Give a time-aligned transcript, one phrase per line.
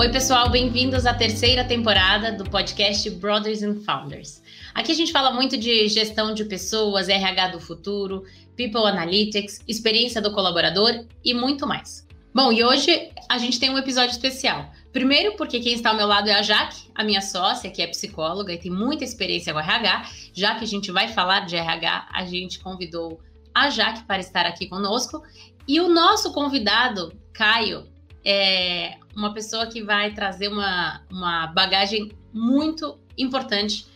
[0.00, 4.42] Oi, pessoal, bem-vindos à terceira temporada do podcast Brothers and Founders.
[4.74, 8.24] Aqui a gente fala muito de gestão de pessoas, RH do futuro,
[8.56, 12.08] People Analytics, experiência do colaborador e muito mais.
[12.34, 14.72] Bom, e hoje a gente tem um episódio especial.
[14.90, 17.86] Primeiro, porque quem está ao meu lado é a Jaque, a minha sócia, que é
[17.86, 20.04] psicóloga e tem muita experiência com RH.
[20.32, 23.20] Já que a gente vai falar de RH, a gente convidou
[23.54, 25.22] a Jaque para estar aqui conosco.
[25.68, 27.86] E o nosso convidado, Caio,
[28.24, 33.86] é uma pessoa que vai trazer uma, uma bagagem muito importante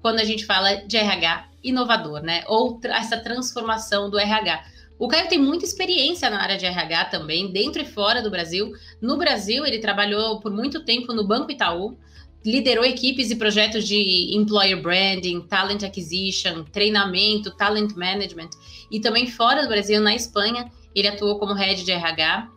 [0.00, 2.44] quando a gente fala de RH inovador, né?
[2.46, 4.64] Ou essa transformação do RH.
[4.98, 8.72] O Caio tem muita experiência na área de RH também, dentro e fora do Brasil.
[9.00, 11.98] No Brasil, ele trabalhou por muito tempo no Banco Itaú,
[12.44, 18.50] liderou equipes e projetos de employer branding, talent acquisition, treinamento, talent management.
[18.90, 22.48] E também fora do Brasil, na Espanha, ele atuou como head de RH.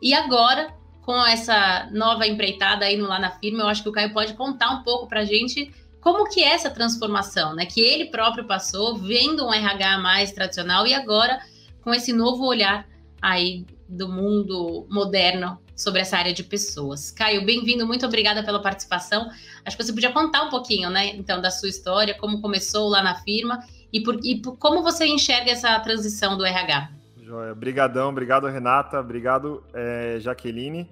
[0.00, 3.92] E agora, com essa nova empreitada aí no lá na firma, eu acho que o
[3.92, 7.66] Caio pode contar um pouco para a gente como que é essa transformação, né?
[7.66, 11.40] Que ele próprio passou, vendo um RH mais tradicional e agora
[11.82, 12.86] com esse novo olhar
[13.20, 17.10] aí do mundo moderno sobre essa área de pessoas.
[17.10, 19.30] Caio, bem-vindo, muito obrigada pela participação.
[19.64, 23.02] Acho que você podia contar um pouquinho, né, então, da sua história, como começou lá
[23.02, 26.97] na firma e, por, e por, como você enxerga essa transição do RH.
[27.28, 27.52] Joia.
[27.52, 30.90] Obrigadão, obrigado Renata, obrigado é, Jaqueline.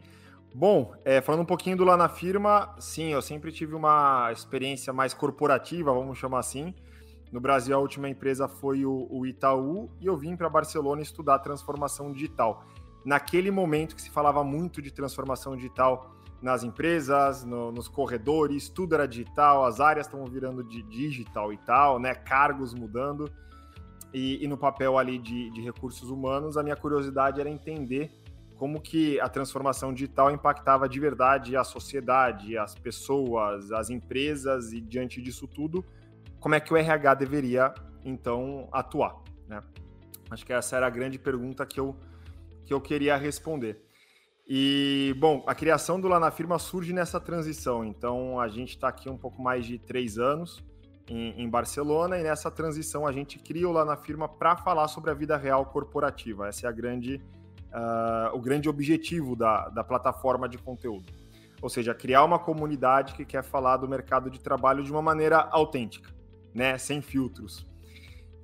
[0.55, 4.93] Bom, é, falando um pouquinho do lá na firma, sim, eu sempre tive uma experiência
[4.93, 6.75] mais corporativa, vamos chamar assim.
[7.33, 11.39] No Brasil, a última empresa foi o, o Itaú e eu vim para Barcelona estudar
[11.39, 12.67] transformação digital.
[13.03, 18.95] Naquele momento que se falava muito de transformação digital nas empresas, no, nos corredores, tudo
[18.95, 22.15] era digital, as áreas estão virando de digital e tal, né?
[22.15, 23.33] Cargos mudando
[24.17, 28.11] e, e no papel ali de, de recursos humanos, a minha curiosidade era entender
[28.57, 34.81] como que a transformação digital impactava de verdade a sociedade, as pessoas, as empresas e
[34.81, 35.85] diante disso tudo,
[36.41, 39.61] como é que o RH deveria então atuar, né?
[40.31, 41.95] Acho que essa era a grande pergunta que eu,
[42.65, 43.85] que eu queria responder.
[44.49, 47.85] E, bom, a criação do Lá na Firma surge nessa transição.
[47.85, 50.65] Então, a gente está aqui um pouco mais de três anos
[51.09, 54.89] em, em, Barcelona, e nessa transição a gente cria o Lá na Firma para falar
[54.89, 56.49] sobre a vida real corporativa.
[56.49, 57.21] Essa é a grande,
[57.73, 61.13] uh, o grande objetivo da, da plataforma de conteúdo.
[61.63, 65.39] Ou seja, criar uma comunidade que quer falar do mercado de trabalho de uma maneira
[65.51, 66.11] autêntica,
[66.55, 66.77] né?
[66.77, 67.67] sem filtros.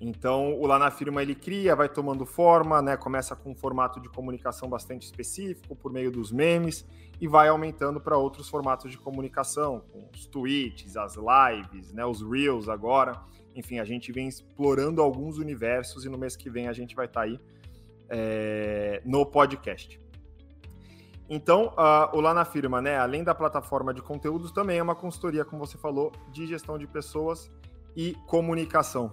[0.05, 2.97] Então, o Lá na Firma ele cria, vai tomando forma, né?
[2.97, 6.85] Começa com um formato de comunicação bastante específico, por meio dos memes,
[7.21, 12.05] e vai aumentando para outros formatos de comunicação, com os tweets, as lives, né?
[12.05, 13.21] Os reels agora.
[13.55, 17.07] Enfim, a gente vem explorando alguns universos e no mês que vem a gente vai
[17.07, 17.41] estar tá aí
[18.09, 20.01] é, no podcast.
[21.31, 22.99] Então, uh, o Lá na Firma, né?
[22.99, 26.89] Além da plataforma de conteúdos, também é uma consultoria, como você falou, de gestão de
[26.89, 27.49] pessoas
[27.95, 29.13] e comunicação.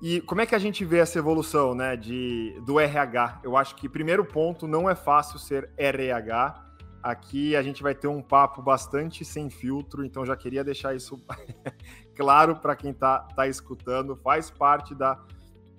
[0.00, 3.40] E como é que a gente vê essa evolução né, de, do RH?
[3.42, 6.64] Eu acho que, primeiro ponto, não é fácil ser RH.
[7.02, 11.20] Aqui a gente vai ter um papo bastante sem filtro, então já queria deixar isso
[12.14, 14.16] claro para quem está tá escutando.
[14.16, 15.18] Faz parte da,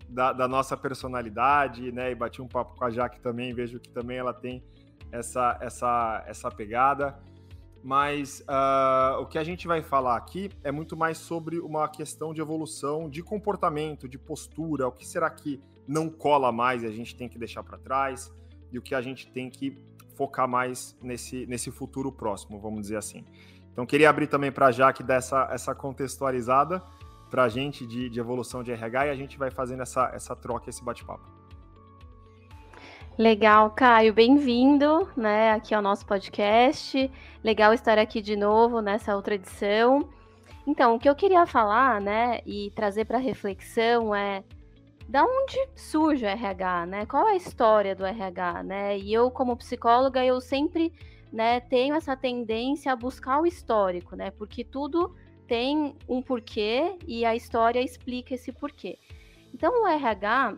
[0.10, 2.12] da, da, nossa personalidade, né?
[2.12, 4.64] E bati um papo com a Jaque também, vejo que também ela tem
[5.12, 7.18] essa, essa, essa pegada
[7.84, 12.34] mas uh, o que a gente vai falar aqui é muito mais sobre uma questão
[12.34, 16.92] de evolução de comportamento, de postura, o que será que não cola mais e a
[16.92, 18.32] gente tem que deixar para trás,
[18.72, 19.78] e o que a gente tem que
[20.16, 23.26] focar mais nesse, nesse futuro próximo, vamos dizer assim.
[23.72, 26.84] Então, queria abrir também para a Jaque dessa essa contextualizada
[27.30, 30.36] para a gente de, de evolução de RH e a gente vai fazendo essa, essa
[30.36, 31.39] troca, esse bate-papo.
[33.20, 37.12] Legal, Caio, bem-vindo, né, aqui ao nosso podcast.
[37.44, 40.08] Legal estar aqui de novo nessa outra edição.
[40.66, 44.42] Então, o que eu queria falar, né, e trazer para reflexão é
[45.06, 47.06] da onde surge o RH, né?
[47.06, 48.98] Qual é a história do RH, né?
[48.98, 50.94] E eu, como psicóloga, eu sempre,
[51.30, 54.32] né, tenho essa tendência a buscar o histórico, né?
[54.32, 55.14] Porque tudo
[55.46, 58.98] tem um porquê e a história explica esse porquê.
[59.54, 60.56] Então, o RH,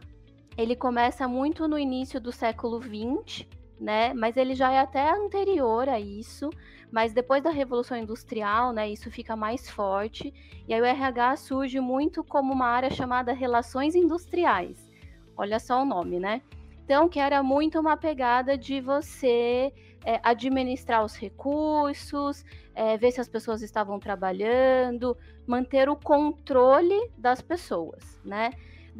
[0.57, 3.48] ele começa muito no início do século XX,
[3.80, 4.13] né?
[4.13, 6.50] Mas ele já é até anterior a isso.
[6.92, 10.33] Mas depois da Revolução Industrial, né, isso fica mais forte.
[10.68, 14.92] E aí o RH surge muito como uma área chamada relações industriais.
[15.38, 16.42] Olha só o nome, né?
[16.83, 19.74] Então, que era muito uma pegada de você
[20.06, 22.44] é, administrar os recursos,
[22.75, 25.18] é, ver se as pessoas estavam trabalhando,
[25.48, 28.51] manter o controle das pessoas, né?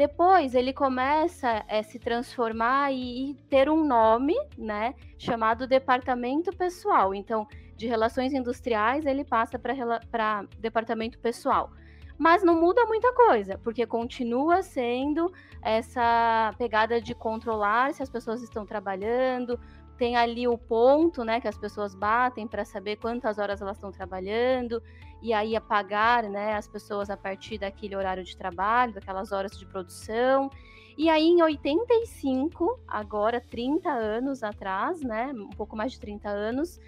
[0.01, 7.13] Depois ele começa a se transformar e, e ter um nome, né, chamado departamento pessoal.
[7.13, 11.69] Então, de relações industriais ele passa para departamento pessoal.
[12.18, 15.31] Mas não muda muita coisa, porque continua sendo
[15.62, 19.59] essa pegada de controlar se as pessoas estão trabalhando,
[20.01, 23.92] tem ali o ponto, né, que as pessoas batem para saber quantas horas elas estão
[23.92, 24.81] trabalhando
[25.21, 29.63] e aí apagar, né, as pessoas a partir daquele horário de trabalho, daquelas horas de
[29.63, 30.50] produção.
[30.98, 36.80] E aí em 85, agora 30 anos atrás, né, um pouco mais de 30 anos,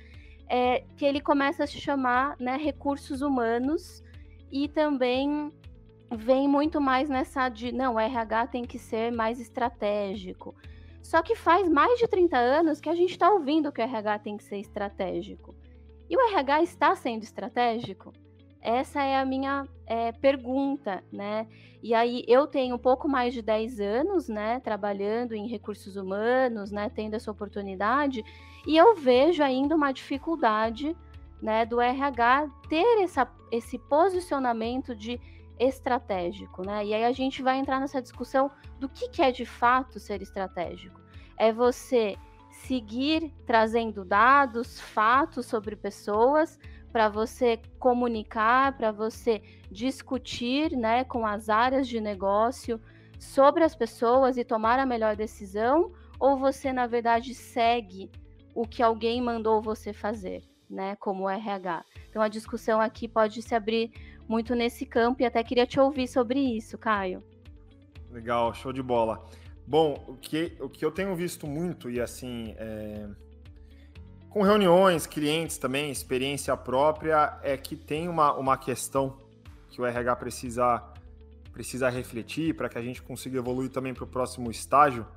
[0.49, 4.03] é, que ele começa a se chamar, né, recursos humanos
[4.51, 5.53] e também
[6.09, 10.55] vem muito mais nessa de não, o RH tem que ser mais estratégico.
[11.03, 14.19] Só que faz mais de 30 anos que a gente está ouvindo que o RH
[14.19, 15.53] tem que ser estratégico.
[16.09, 18.13] E o RH está sendo estratégico?
[18.61, 21.45] Essa é a minha é, pergunta, né?
[21.83, 26.71] E aí eu tenho um pouco mais de 10 anos, né, trabalhando em recursos humanos,
[26.71, 28.23] né, tendo essa oportunidade,
[28.65, 30.95] e eu vejo ainda uma dificuldade,
[31.41, 35.19] né, do RH ter essa, esse posicionamento de
[35.59, 36.85] estratégico, né?
[36.85, 40.21] E aí a gente vai entrar nessa discussão do que, que é de fato ser
[40.21, 40.99] estratégico.
[41.37, 42.17] É você
[42.49, 46.59] seguir trazendo dados, fatos sobre pessoas
[46.91, 49.41] para você comunicar, para você
[49.71, 52.79] discutir, né, com as áreas de negócio
[53.17, 58.11] sobre as pessoas e tomar a melhor decisão, ou você na verdade segue
[58.53, 61.85] o que alguém mandou você fazer, né, como RH.
[62.09, 63.91] Então a discussão aqui pode se abrir
[64.27, 67.23] muito nesse campo e até queria te ouvir sobre isso, Caio.
[68.11, 69.25] Legal, show de bola.
[69.65, 73.07] Bom, o que, o que eu tenho visto muito, e assim, é...
[74.29, 79.17] com reuniões, clientes também, experiência própria, é que tem uma, uma questão
[79.69, 80.83] que o RH precisa,
[81.51, 85.07] precisa refletir para que a gente consiga evoluir também para o próximo estágio,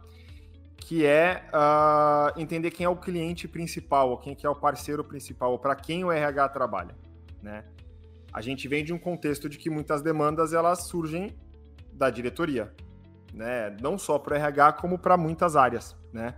[0.87, 5.59] que é uh, entender quem é o cliente principal, quem que é o parceiro principal,
[5.59, 6.95] para quem o RH trabalha,
[7.43, 7.65] né?
[8.33, 11.37] A gente vem de um contexto de que muitas demandas elas surgem
[11.93, 12.73] da diretoria,
[13.35, 13.77] né?
[13.83, 16.37] Não só para o RH, como para muitas áreas, né?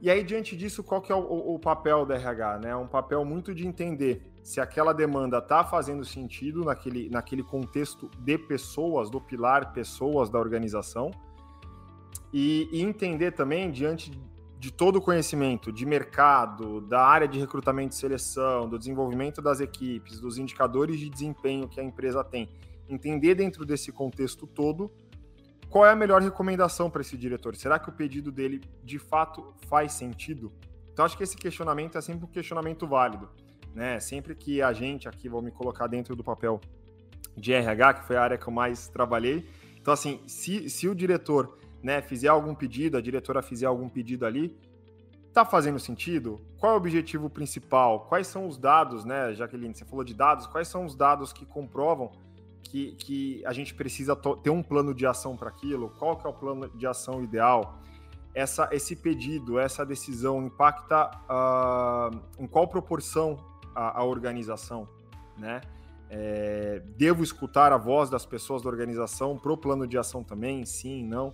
[0.00, 2.58] E aí, diante disso, qual que é o, o, papel da RH?
[2.58, 2.74] Né?
[2.74, 8.36] Um papel muito de entender se aquela demanda está fazendo sentido naquele, naquele contexto de
[8.36, 11.12] pessoas, do pilar pessoas da organização,
[12.32, 14.10] e, e entender também, diante
[14.58, 19.58] de todo o conhecimento de mercado, da área de recrutamento e seleção, do desenvolvimento das
[19.60, 22.48] equipes, dos indicadores de desempenho que a empresa tem,
[22.88, 24.90] entender dentro desse contexto todo
[25.70, 27.54] qual é a melhor recomendação para esse diretor.
[27.54, 30.52] Será que o pedido dele de fato faz sentido?
[30.92, 33.30] Então acho que esse questionamento é sempre um questionamento válido,
[33.72, 34.00] né?
[34.00, 36.60] Sempre que a gente aqui vou me colocar dentro do papel
[37.36, 39.48] de RH, que foi a área que eu mais trabalhei.
[39.80, 44.26] Então assim, se, se o diretor né, fizer algum pedido, a diretora fizer algum pedido
[44.26, 44.56] ali,
[45.32, 46.40] tá fazendo sentido?
[46.58, 48.06] Qual é o objetivo principal?
[48.08, 49.74] Quais são os dados, né, Jaqueline?
[49.74, 52.10] Você falou de dados, quais são os dados que comprovam
[52.62, 55.90] que, que a gente precisa ter um plano de ação para aquilo?
[55.98, 57.78] Qual que é o plano de ação ideal?
[58.32, 63.38] Essa, esse pedido, essa decisão impacta uh, em qual proporção
[63.74, 64.88] a, a organização,
[65.36, 65.60] né?
[66.12, 70.64] É, devo escutar a voz das pessoas da organização para o plano de ação também?
[70.64, 71.32] Sim, não?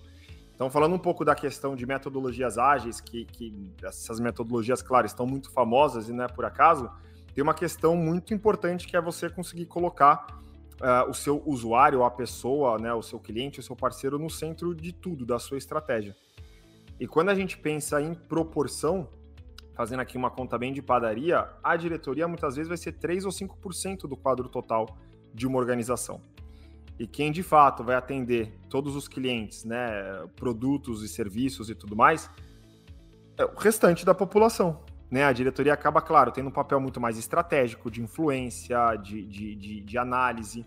[0.56, 5.26] Então, falando um pouco da questão de metodologias ágeis, que, que essas metodologias, claro, estão
[5.26, 6.90] muito famosas e não é por acaso,
[7.34, 10.40] tem uma questão muito importante que é você conseguir colocar
[10.80, 14.74] uh, o seu usuário, a pessoa, né, o seu cliente, o seu parceiro no centro
[14.74, 16.16] de tudo, da sua estratégia.
[16.98, 19.10] E quando a gente pensa em proporção,
[19.74, 23.30] fazendo aqui uma conta bem de padaria, a diretoria muitas vezes vai ser 3 ou
[23.30, 24.96] 5% do quadro total
[25.34, 26.18] de uma organização.
[26.98, 31.94] E quem de fato vai atender todos os clientes, né, produtos e serviços e tudo
[31.94, 32.30] mais,
[33.36, 34.80] é o restante da população.
[35.10, 35.24] Né?
[35.24, 39.80] A diretoria acaba, claro, tendo um papel muito mais estratégico, de influência, de, de, de,
[39.80, 40.66] de análise.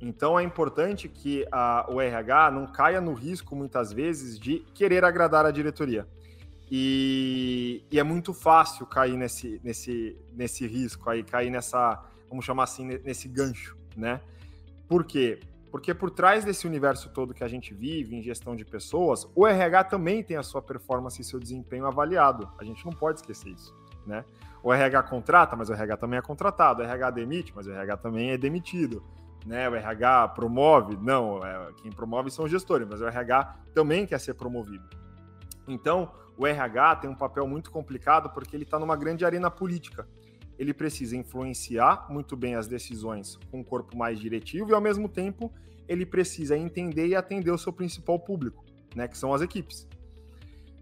[0.00, 5.04] Então é importante que a, o RH não caia no risco, muitas vezes, de querer
[5.04, 6.06] agradar a diretoria.
[6.70, 12.62] E, e, é muito fácil cair nesse, nesse, nesse risco aí, cair nessa, vamos chamar
[12.62, 14.20] assim, nesse gancho, né?
[14.90, 15.38] Por quê?
[15.70, 19.46] Porque por trás desse universo todo que a gente vive em gestão de pessoas, o
[19.46, 22.50] RH também tem a sua performance e seu desempenho avaliado.
[22.58, 23.72] A gente não pode esquecer isso,
[24.04, 24.24] né?
[24.64, 26.82] O RH contrata, mas o RH também é contratado.
[26.82, 29.00] O RH demite, mas o RH também é demitido.
[29.46, 29.68] Né?
[29.68, 30.96] O RH promove?
[30.96, 34.84] Não, é, quem promove são os gestores, mas o RH também quer ser promovido.
[35.68, 40.04] Então, o RH tem um papel muito complicado porque ele está numa grande arena política
[40.60, 45.08] ele precisa influenciar muito bem as decisões com um corpo mais diretivo e, ao mesmo
[45.08, 45.50] tempo,
[45.88, 48.62] ele precisa entender e atender o seu principal público,
[48.94, 49.88] né, que são as equipes.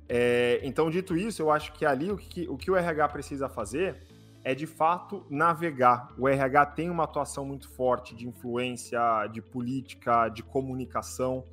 [0.09, 3.49] É, então, dito isso, eu acho que ali o que o, que o RH precisa
[3.49, 4.03] fazer
[4.43, 6.13] é de fato navegar.
[6.19, 9.01] O RH tem uma atuação muito forte de influência,
[9.33, 11.45] de política, de comunicação.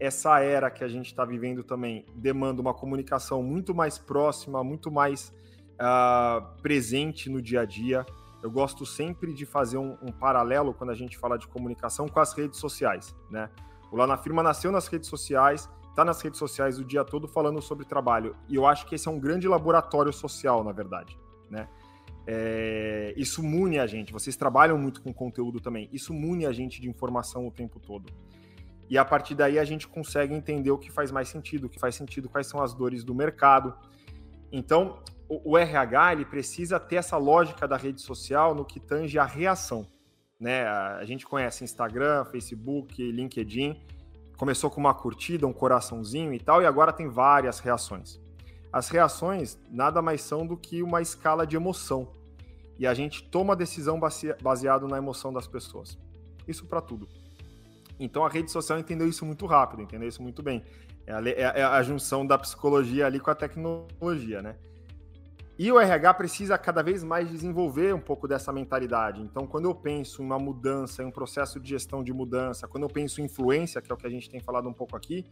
[0.00, 4.90] Essa era que a gente está vivendo também demanda uma comunicação muito mais próxima, muito
[4.90, 5.30] mais
[5.76, 8.04] uh, presente no dia a dia.
[8.42, 12.20] Eu gosto sempre de fazer um, um, paralelo quando a gente fala de comunicação com
[12.20, 13.50] as redes sociais, né?
[13.90, 17.26] O Lá na Firma nasceu nas redes sociais, está nas redes sociais o dia todo
[17.26, 18.36] falando sobre trabalho.
[18.48, 21.18] E eu acho que esse é um grande laboratório social, na verdade,
[21.50, 21.68] né?
[22.26, 24.12] É, isso mune a gente.
[24.12, 25.88] Vocês trabalham muito com conteúdo também.
[25.92, 28.12] Isso mune a gente de informação o tempo todo.
[28.88, 31.78] E a partir daí a gente consegue entender o que faz mais sentido, o que
[31.78, 33.74] faz sentido, quais são as dores do mercado.
[34.50, 39.18] Então, o, o RH ele precisa ter essa lógica da rede social no que tange
[39.18, 39.86] a reação.
[40.38, 40.66] Né?
[40.66, 43.80] A gente conhece Instagram, Facebook, LinkedIn.
[44.36, 48.20] Começou com uma curtida, um coraçãozinho e tal, e agora tem várias reações.
[48.70, 52.08] As reações nada mais são do que uma escala de emoção.
[52.78, 53.98] E a gente toma decisão
[54.42, 55.98] baseado na emoção das pessoas.
[56.46, 57.08] Isso para tudo.
[57.98, 60.62] Então a rede social entendeu isso muito rápido, entendeu isso muito bem.
[61.06, 64.56] É a, é, é a, junção da psicologia ali com a tecnologia, né?
[65.58, 69.22] E o RH precisa cada vez mais desenvolver um pouco dessa mentalidade.
[69.22, 72.82] Então, quando eu penso em uma mudança, em um processo de gestão de mudança, quando
[72.82, 75.24] eu penso em influência, que é o que a gente tem falado um pouco aqui,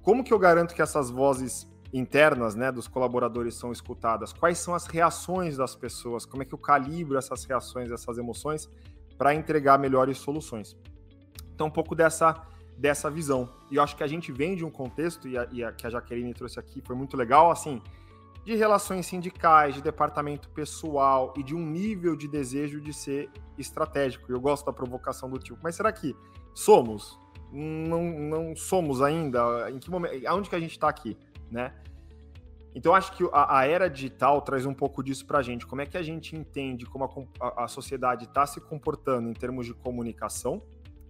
[0.00, 4.32] como que eu garanto que essas vozes internas, né, dos colaboradores são escutadas?
[4.32, 6.24] Quais são as reações das pessoas?
[6.24, 8.70] Como é que eu calibro essas reações, essas emoções
[9.18, 10.74] para entregar melhores soluções?
[11.54, 12.42] Então, um pouco dessa,
[12.78, 13.50] dessa visão.
[13.70, 15.86] E eu acho que a gente vem de um contexto, e a, e a que
[15.86, 17.82] a Jaqueline trouxe aqui foi muito legal, assim,
[18.44, 24.30] de relações sindicais, de departamento pessoal e de um nível de desejo de ser estratégico.
[24.32, 26.16] Eu gosto da provocação do tipo, mas será que
[26.54, 27.18] somos?
[27.52, 29.70] Não, não somos ainda?
[29.70, 30.26] Em que momento?
[30.26, 31.16] Aonde que a gente está aqui,
[31.50, 31.72] né?
[32.74, 35.66] Então, acho que a, a, era digital traz um pouco disso para a gente.
[35.66, 39.34] Como é que a gente entende como a, a, a sociedade está se comportando em
[39.34, 40.62] termos de comunicação,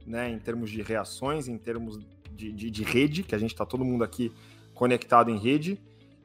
[0.04, 2.00] né, em termos de reações, em termos
[2.32, 4.32] de, de, de rede, que a gente está todo mundo aqui
[4.74, 5.80] conectado em rede,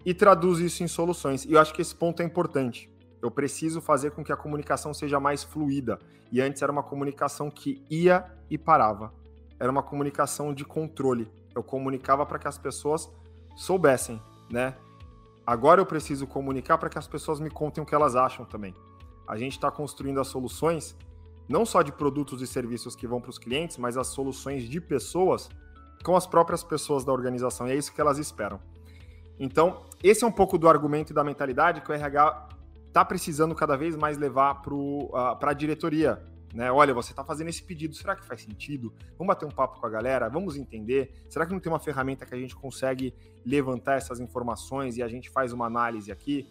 [0.08, 1.44] e traduz isso em soluções.
[1.44, 2.90] E eu acho que esse ponto é importante.
[3.22, 6.00] Eu preciso fazer com que a comunicação seja mais fluida.
[6.32, 9.14] E antes era uma comunicação que ia e parava.
[9.60, 11.30] Era uma comunicação de controle.
[11.54, 13.12] Eu comunicava para que as pessoas
[13.54, 14.78] soubessem, né?
[15.46, 18.74] Agora eu preciso comunicar para que as pessoas me contem o que elas acham também.
[19.28, 20.96] A gente está construindo as soluções
[21.50, 24.80] não só de produtos e serviços que vão para os clientes, mas as soluções de
[24.80, 25.50] pessoas
[26.02, 27.68] com as próprias pessoas da organização.
[27.68, 28.62] E é isso que elas esperam.
[29.40, 32.50] Então, esse é um pouco do argumento e da mentalidade que o RH
[32.88, 36.22] está precisando cada vez mais levar para uh, a diretoria.
[36.54, 36.72] Né?
[36.72, 38.94] Olha, você está fazendo esse pedido, será que faz sentido?
[39.18, 41.14] Vamos bater um papo com a galera, vamos entender.
[41.30, 43.14] Será que não tem uma ferramenta que a gente consegue
[43.46, 46.48] levantar essas informações e a gente faz uma análise aqui?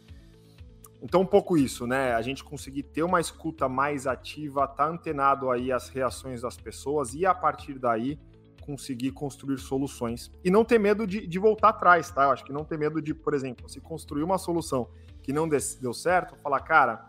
[1.02, 2.14] Então, um pouco isso, né?
[2.14, 7.14] A gente conseguir ter uma escuta mais ativa, tá antenado aí às reações das pessoas
[7.14, 8.18] e a partir daí
[8.66, 10.30] conseguir construir soluções.
[10.44, 12.24] E não ter medo de, de voltar atrás, tá?
[12.24, 14.88] Eu acho que não ter medo de, por exemplo, se construir uma solução
[15.22, 17.06] que não deu certo, falar, cara,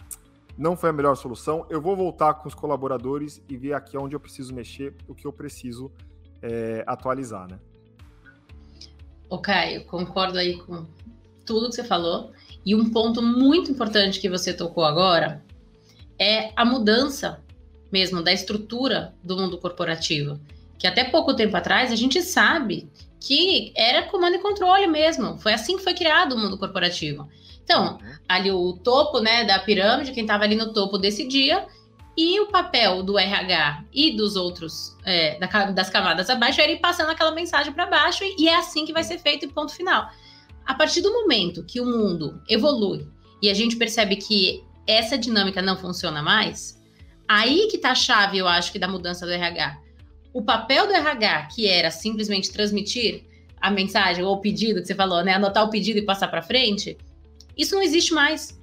[0.58, 4.16] não foi a melhor solução, eu vou voltar com os colaboradores e ver aqui onde
[4.16, 5.92] eu preciso mexer, o que eu preciso
[6.42, 7.60] é, atualizar, né?
[9.30, 10.86] Ok, eu concordo aí com
[11.46, 12.32] tudo que você falou.
[12.66, 15.44] E um ponto muito importante que você tocou agora
[16.20, 17.44] é a mudança
[17.92, 20.40] mesmo da estrutura do mundo corporativo.
[20.78, 25.38] Que até pouco tempo atrás a gente sabe que era comando e controle mesmo.
[25.38, 27.28] Foi assim que foi criado o mundo corporativo.
[27.64, 28.16] Então, uhum.
[28.30, 31.68] ali o topo né, da pirâmide, quem estava ali no topo decidia,
[32.16, 35.38] e o papel do RH e dos outros, é,
[35.74, 39.04] das camadas abaixo, era ir passando aquela mensagem para baixo, e é assim que vai
[39.04, 40.10] ser feito, e ponto final.
[40.66, 43.08] A partir do momento que o mundo evolui
[43.42, 46.82] e a gente percebe que essa dinâmica não funciona mais,
[47.28, 49.78] aí que está a chave, eu acho, que da mudança do RH.
[50.34, 53.24] O papel do RH, que era simplesmente transmitir
[53.60, 56.42] a mensagem ou o pedido que você falou, né, anotar o pedido e passar para
[56.42, 56.98] frente,
[57.58, 58.60] isso não existe mais.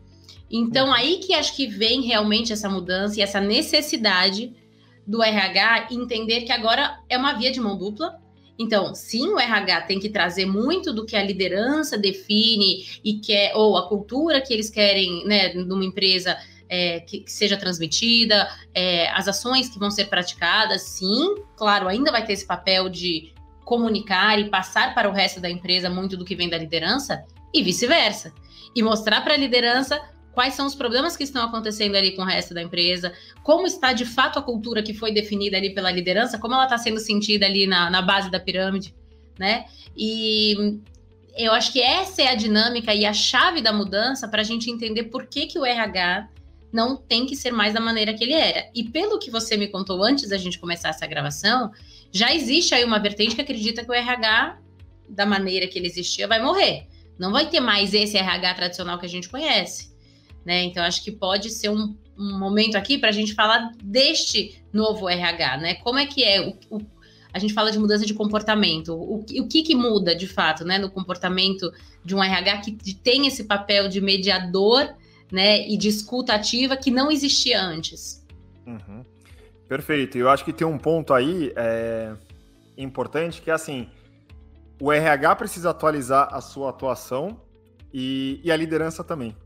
[0.51, 4.55] Então, aí que acho que vem realmente essa mudança e essa necessidade
[5.07, 8.23] do RH entender que agora é uma via de mão dupla,
[8.59, 13.55] então, sim, o RH tem que trazer muito do que a liderança define e quer,
[13.57, 16.37] ou a cultura que eles querem, né, numa empresa
[16.69, 22.11] é, que, que, seja transmitida, é, as ações que vão ser praticadas, sim, claro, ainda
[22.11, 23.33] vai ter esse papel de
[23.65, 27.63] comunicar e passar para o resto da empresa muito do que vem da liderança e
[27.63, 28.33] vice-versa.
[28.75, 30.01] E mostrar para a liderança
[30.33, 33.93] quais são os problemas que estão acontecendo ali com o resto da empresa, como está
[33.93, 37.47] de fato a cultura que foi definida ali pela liderança, como ela está sendo sentida
[37.47, 38.95] ali na, na base da pirâmide,
[39.39, 39.67] né?
[39.97, 40.81] E
[41.37, 44.71] eu acho que essa é a dinâmica e a chave da mudança para a gente
[44.71, 46.29] entender por que, que o RH
[46.75, 48.69] não tem que ser mais da maneira que ele era.
[48.75, 51.71] E pelo que você me contou antes da gente começar essa gravação,
[52.11, 54.59] já existe aí uma vertente que acredita que o RH,
[55.09, 56.89] da maneira que ele existia, vai morrer.
[57.17, 59.95] Não vai ter mais esse RH tradicional que a gente conhece.
[60.45, 60.65] Né?
[60.65, 65.09] Então, acho que pode ser um, um momento aqui para a gente falar deste novo
[65.09, 65.75] RH, né?
[65.77, 66.81] Como é que é o, o
[67.33, 68.95] a gente fala de mudança de comportamento.
[68.95, 71.69] O, o que, que muda de fato, né, no comportamento
[72.05, 74.95] de um RH que tem esse papel de mediador,
[75.35, 78.25] né, e de escuta ativa que não existia antes?
[78.65, 79.05] Uhum.
[79.67, 80.17] Perfeito.
[80.17, 82.15] Eu acho que tem um ponto aí é,
[82.79, 83.91] importante que é assim,
[84.81, 87.41] o RH precisa atualizar a sua atuação
[87.93, 89.37] e, e a liderança também,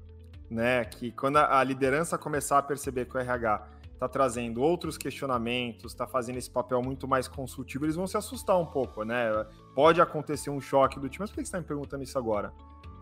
[0.50, 0.85] né?
[0.85, 5.92] Que quando a, a liderança começar a perceber que o RH está trazendo outros questionamentos,
[5.92, 9.30] está fazendo esse papel muito mais consultivo, eles vão se assustar um pouco, né?
[9.75, 12.52] Pode acontecer um choque do tipo, mas por que você está me perguntando isso agora?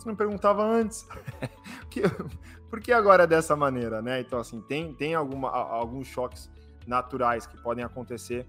[0.07, 1.05] Você não perguntava antes.
[2.71, 4.21] por que agora é dessa maneira, né?
[4.21, 6.49] Então, assim, tem, tem alguma, alguns choques
[6.87, 8.47] naturais que podem acontecer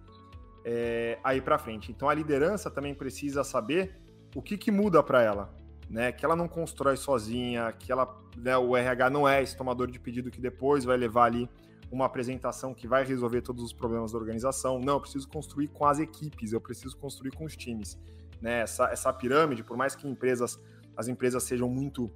[0.64, 1.92] é, aí para frente.
[1.92, 3.96] Então, a liderança também precisa saber
[4.36, 5.52] o que, que muda para ela,
[5.90, 6.12] né?
[6.12, 10.00] Que ela não constrói sozinha, que ela, né, o RH não é esse tomador de
[10.00, 11.50] pedido que depois vai levar ali
[11.92, 14.78] uma apresentação que vai resolver todos os problemas da organização.
[14.80, 17.98] Não, eu preciso construir com as equipes, eu preciso construir com os times.
[18.40, 18.60] Né?
[18.60, 20.60] Essa, essa pirâmide, por mais que empresas,
[20.98, 22.12] as empresas sejam muito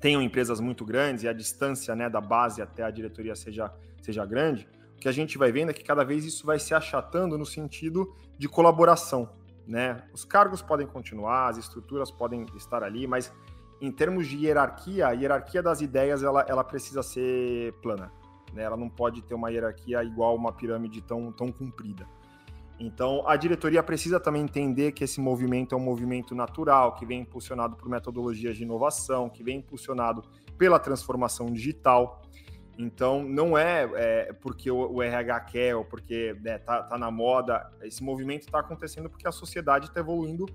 [0.00, 4.26] tenham empresas muito grandes e a distância né, da base até a diretoria seja, seja
[4.26, 7.38] grande, o que a gente vai vendo é que cada vez isso vai se achatando
[7.38, 9.30] no sentido de colaboração.
[9.64, 10.02] Né?
[10.12, 13.32] Os cargos podem continuar, as estruturas podem estar ali, mas
[13.80, 18.12] em termos de hierarquia, a hierarquia das ideias ela, ela precisa ser plana.
[18.52, 18.64] Né?
[18.64, 22.08] Ela não pode ter uma hierarquia igual uma pirâmide tão, tão comprida.
[22.78, 27.20] Então, a diretoria precisa também entender que esse movimento é um movimento natural, que vem
[27.20, 30.24] impulsionado por metodologias de inovação, que vem impulsionado
[30.58, 32.22] pela transformação digital.
[32.76, 36.98] Então, não é, é porque o, o, RH quer ou porque está né, tá, tá
[36.98, 37.70] na moda.
[37.82, 40.46] Esse movimento está acontecendo porque a sociedade está evoluindo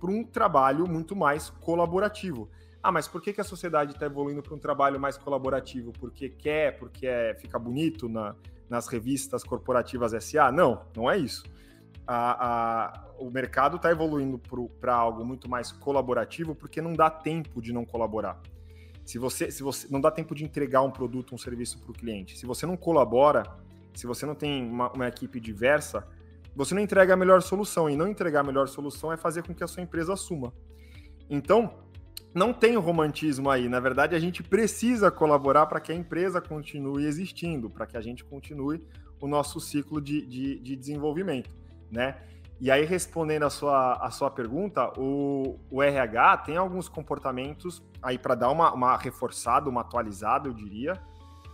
[0.00, 2.48] para um trabalho muito mais colaborativo.
[2.82, 5.92] Ah, mas por que, que a sociedade está evoluindo para um trabalho mais colaborativo?
[5.92, 8.34] Porque quer, porque é, fica bonito na,
[8.70, 10.50] nas revistas corporativas SA?
[10.50, 11.44] Não, não é isso.
[12.06, 14.40] A, a, o mercado está evoluindo
[14.80, 18.40] para algo muito mais colaborativo porque não dá tempo de não colaborar.
[19.04, 21.94] Se você, se você não dá tempo de entregar um produto, um serviço para o
[21.94, 22.38] cliente.
[22.38, 23.44] Se você não colabora,
[23.92, 26.06] se você não tem uma, uma equipe diversa,
[26.54, 27.90] você não entrega a melhor solução.
[27.90, 30.52] E não entregar a melhor solução é fazer com que a sua empresa assuma.
[31.28, 31.74] Então,
[32.34, 33.68] não tem romantismo aí.
[33.68, 38.00] Na verdade, a gente precisa colaborar para que a empresa continue existindo, para que a
[38.00, 38.82] gente continue
[39.20, 41.50] o nosso ciclo de, de, de, desenvolvimento,
[41.90, 42.16] né?
[42.60, 48.18] E aí, respondendo a sua, a sua pergunta, o, o RH tem alguns comportamentos aí
[48.18, 51.00] para dar uma, uma reforçada, uma atualizada, eu diria.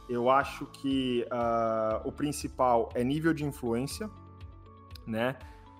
[0.08, 4.10] Eu acho que uh, o principal é nível de influência,
[5.06, 5.36] né?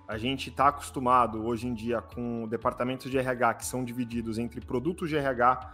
[0.07, 4.61] A gente está acostumado hoje em dia com departamentos de RH que são divididos entre
[4.61, 5.73] produtos de RH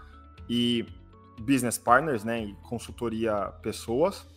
[0.50, 0.86] e
[1.40, 4.28] business partners, né, e consultoria pessoas.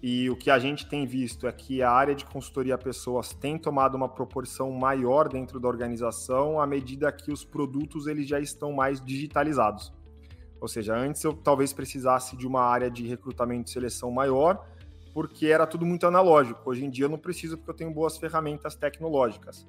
[0.00, 3.58] E o que a gente tem visto é que a área de consultoria pessoas tem
[3.58, 8.72] tomado uma proporção maior dentro da organização à medida que os produtos eles já estão
[8.72, 9.92] mais digitalizados.
[10.60, 14.64] Ou seja, antes eu talvez precisasse de uma área de recrutamento e seleção maior,
[15.16, 16.60] porque era tudo muito analógico.
[16.68, 19.66] Hoje em dia eu não preciso porque eu tenho boas ferramentas tecnológicas.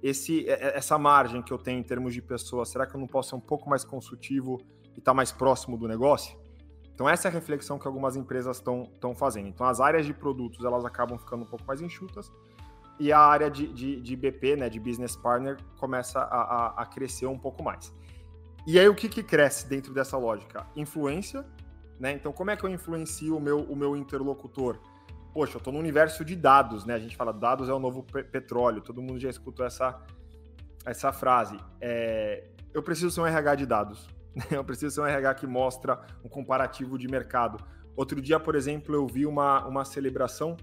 [0.00, 3.30] Esse, essa margem que eu tenho em termos de pessoas, será que eu não posso
[3.30, 4.60] ser um pouco mais consultivo
[4.94, 6.38] e estar tá mais próximo do negócio?
[6.94, 9.48] Então essa é a reflexão que algumas empresas estão fazendo.
[9.48, 12.30] Então as áreas de produtos elas acabam ficando um pouco mais enxutas
[13.00, 16.86] e a área de, de, de BP, né, de business partner, começa a, a, a,
[16.86, 17.92] crescer um pouco mais.
[18.64, 20.64] E aí o que, que cresce dentro dessa lógica?
[20.76, 21.44] Influência
[21.98, 22.12] né?
[22.12, 24.78] Então, como é que eu influencio o meu, o meu interlocutor?
[25.32, 26.94] Poxa, eu estou no universo de dados, né?
[26.94, 30.00] A gente fala dados é o novo petróleo, todo mundo já escutou essa,
[30.84, 31.58] essa frase.
[31.80, 34.08] É, eu preciso ser um RH de dados,
[34.50, 37.62] eu preciso ser um RH que mostra um comparativo de mercado.
[37.96, 40.56] Outro dia, por exemplo, eu vi uma, uma celebração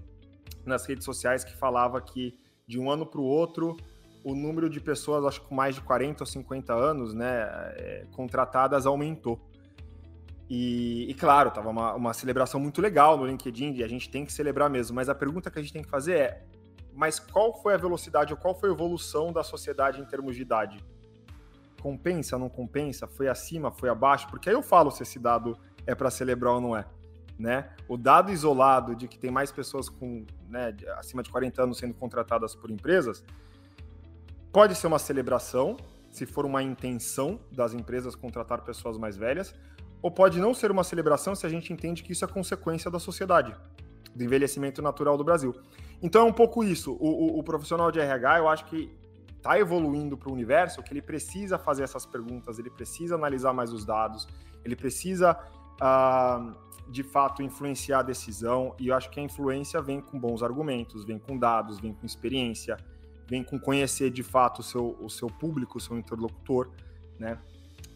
[0.64, 3.76] nas redes sociais que falava que de um ano para o outro
[4.24, 7.42] o número de pessoas, acho que com mais de 40 ou 50 anos, né,
[7.76, 9.40] é, contratadas aumentou.
[10.54, 14.22] E, e, claro, tava uma, uma celebração muito legal no LinkedIn e a gente tem
[14.22, 14.94] que celebrar mesmo.
[14.94, 16.44] Mas a pergunta que a gente tem que fazer é:
[16.92, 20.42] mas qual foi a velocidade ou qual foi a evolução da sociedade em termos de
[20.42, 20.84] idade?
[21.80, 23.08] Compensa, não compensa?
[23.08, 24.28] Foi acima, foi abaixo?
[24.28, 26.84] Porque aí eu falo se esse dado é para celebrar ou não é.
[27.38, 27.70] Né?
[27.88, 31.94] O dado isolado de que tem mais pessoas com né, acima de 40 anos sendo
[31.94, 33.24] contratadas por empresas
[34.52, 35.78] pode ser uma celebração,
[36.10, 39.54] se for uma intenção das empresas contratar pessoas mais velhas,
[40.02, 42.98] ou pode não ser uma celebração se a gente entende que isso é consequência da
[42.98, 43.54] sociedade,
[44.14, 45.54] do envelhecimento natural do Brasil.
[46.02, 46.92] Então é um pouco isso.
[47.00, 48.90] O, o, o profissional de RH, eu acho que
[49.36, 53.72] está evoluindo para o universo, que ele precisa fazer essas perguntas, ele precisa analisar mais
[53.72, 54.28] os dados,
[54.64, 55.36] ele precisa,
[55.80, 56.54] uh,
[56.90, 58.74] de fato, influenciar a decisão.
[58.78, 62.06] E eu acho que a influência vem com bons argumentos, vem com dados, vem com
[62.06, 62.76] experiência,
[63.26, 66.70] vem com conhecer de fato o seu, o seu público, o seu interlocutor,
[67.18, 67.38] né?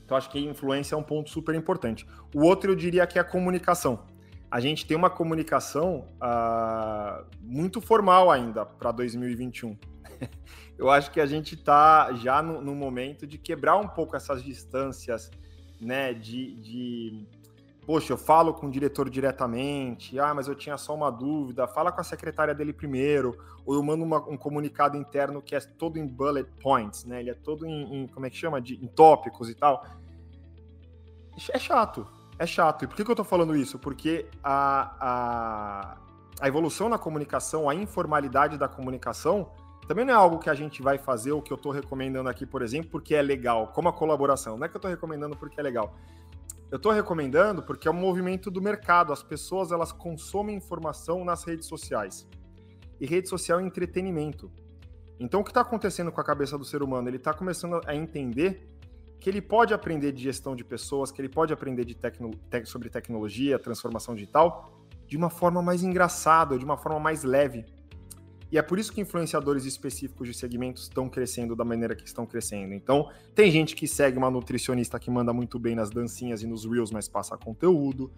[0.07, 2.07] Então, acho que influência é um ponto super importante.
[2.33, 4.07] O outro, eu diria que é a comunicação.
[4.49, 9.77] A gente tem uma comunicação uh, muito formal ainda para 2021.
[10.79, 14.45] eu acho que a gente está já no, no, momento de quebrar um pouco essas
[14.45, 15.29] distâncias,
[15.81, 16.15] né?
[16.15, 17.27] De, de,
[17.87, 21.93] poxa, eu falo com o diretor diretamente, ah, mas eu tinha só uma dúvida, fala
[21.93, 25.97] com a secretária dele primeiro, ou eu mando uma, um comunicado interno que é todo
[25.97, 27.21] em bullet points, né?
[27.21, 28.61] Ele é todo em, em como é que chama?
[28.61, 29.87] De, em tópicos e tal.
[31.53, 32.07] É chato,
[32.39, 32.85] é chato.
[32.85, 33.79] E por que, que eu tô falando isso?
[33.79, 35.97] Porque a, a,
[36.41, 39.49] a evolução na comunicação, a informalidade da comunicação,
[39.87, 42.45] também não é algo que a gente vai fazer, o que eu estou recomendando aqui,
[42.45, 44.59] por exemplo, porque é legal, como a colaboração.
[44.59, 45.95] Não é que eu estou recomendando porque é legal.
[46.71, 49.13] Eu estou recomendando porque é um movimento do mercado.
[49.13, 52.27] As pessoas elas consomem informação nas redes sociais.
[53.01, 54.51] E rede social é entretenimento.
[55.19, 57.09] Então, o que está acontecendo com a cabeça do ser humano?
[57.09, 58.69] Ele está começando a entender
[59.19, 62.67] que ele pode aprender de gestão de pessoas, que ele pode aprender de tecno, te,
[62.67, 64.71] sobre tecnologia, transformação digital,
[65.07, 67.65] de uma forma mais engraçada, de uma forma mais leve.
[68.57, 72.25] E é por isso que influenciadores específicos de segmentos estão crescendo da maneira que estão
[72.25, 72.73] crescendo.
[72.73, 76.65] Então, tem gente que segue uma nutricionista que manda muito bem nas dancinhas e nos
[76.65, 78.11] reels, mas passa conteúdo,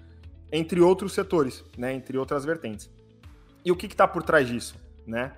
[0.52, 1.92] entre outros setores, né?
[1.92, 2.88] Entre outras vertentes.
[3.64, 5.32] E o que está por trás disso, né?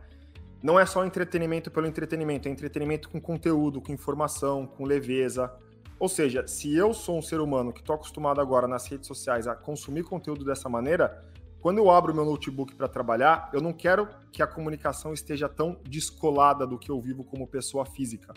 [0.62, 5.50] Não é só entretenimento pelo entretenimento, é entretenimento com conteúdo, com informação, com leveza.
[5.98, 9.46] Ou seja, se eu sou um ser humano que estou acostumado agora nas redes sociais
[9.46, 11.24] a consumir conteúdo dessa maneira,
[11.60, 15.78] quando eu abro meu notebook para trabalhar, eu não quero que a comunicação esteja tão
[15.84, 18.32] descolada do que eu vivo como pessoa física.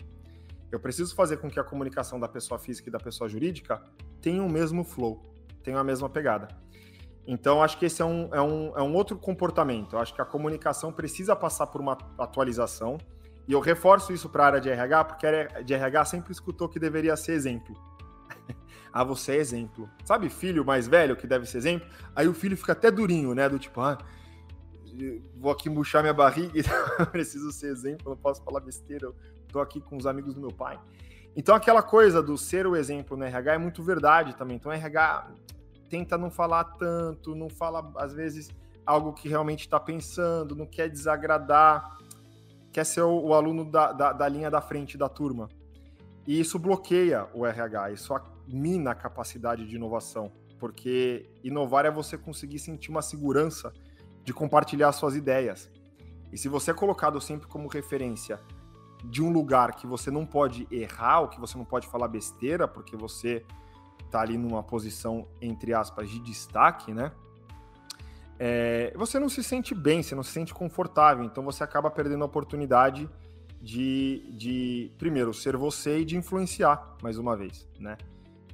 [0.70, 3.82] Eu preciso fazer com que a comunicação da pessoa física e da pessoa jurídica
[4.20, 5.22] tenham o mesmo flow,
[5.62, 6.48] tenham a mesma pegada.
[7.26, 9.96] Então, acho que esse é um, é um, é um outro comportamento.
[9.96, 12.98] Eu acho que a comunicação precisa passar por uma atualização.
[13.48, 16.32] E eu reforço isso para a área de RH, porque a área de RH sempre
[16.32, 17.74] escutou que deveria ser exemplo
[18.94, 19.90] ah, você é exemplo.
[20.04, 21.88] Sabe, filho mais velho que deve ser exemplo?
[22.14, 23.48] Aí o filho fica até durinho, né?
[23.48, 23.98] Do tipo, ah,
[25.36, 26.62] vou aqui murchar minha barriga,
[27.10, 29.16] preciso ser exemplo, não posso falar besteira, eu
[29.48, 30.78] tô aqui com os amigos do meu pai.
[31.34, 34.58] Então aquela coisa do ser o exemplo no RH é muito verdade também.
[34.58, 35.28] Então o RH
[35.90, 38.48] tenta não falar tanto, não fala às vezes
[38.86, 41.98] algo que realmente está pensando, não quer desagradar,
[42.70, 45.48] quer ser o, o aluno da, da, da linha da frente da turma.
[46.26, 48.14] E isso bloqueia o RH, isso
[48.46, 53.72] mina a capacidade de inovação, porque inovar é você conseguir sentir uma segurança
[54.22, 55.70] de compartilhar suas ideias.
[56.32, 58.40] E se você é colocado sempre como referência
[59.04, 62.66] de um lugar que você não pode errar, ou que você não pode falar besteira,
[62.66, 63.44] porque você
[64.04, 67.12] está ali numa posição, entre aspas, de destaque, né?
[68.38, 72.22] É, você não se sente bem, você não se sente confortável, então você acaba perdendo
[72.22, 73.08] a oportunidade
[73.64, 77.96] de, de, primeiro, ser você e de influenciar, mais uma vez, né?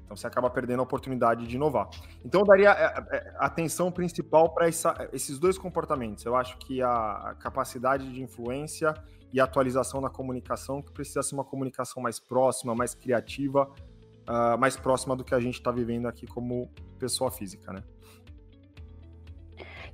[0.05, 1.89] Então você acaba perdendo a oportunidade de inovar.
[2.25, 6.25] Então eu daria é, é, atenção principal para esses dois comportamentos.
[6.25, 8.95] Eu acho que a capacidade de influência
[9.33, 13.69] e atualização na comunicação, que precisa ser uma comunicação mais próxima, mais criativa,
[14.29, 17.83] uh, mais próxima do que a gente está vivendo aqui como pessoa física, né?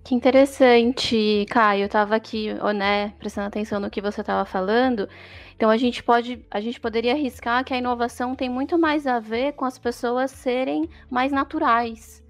[0.06, 1.82] Que interessante, Caio.
[1.82, 5.08] Eu estava aqui, né, prestando atenção no que você estava falando.
[5.56, 9.18] Então a gente pode, a gente poderia arriscar que a inovação tem muito mais a
[9.18, 12.22] ver com as pessoas serem mais naturais,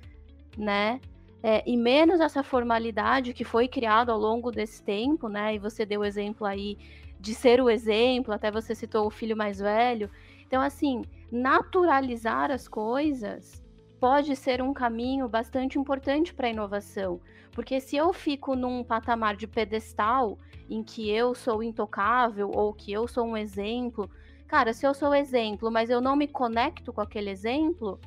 [0.56, 1.02] né?
[1.42, 5.56] É, e menos essa formalidade que foi criada ao longo desse tempo, né?
[5.56, 6.78] E você deu o exemplo aí
[7.20, 10.08] de ser o exemplo, até você citou o filho mais velho.
[10.46, 13.65] Então, assim, naturalizar as coisas
[14.06, 17.20] pode ser um caminho bastante importante para a inovação.
[17.50, 20.38] Porque se eu fico num patamar de pedestal
[20.70, 24.08] em que eu sou intocável ou que eu sou um exemplo,
[24.46, 27.98] cara, se eu sou exemplo, mas eu não me conecto com aquele exemplo,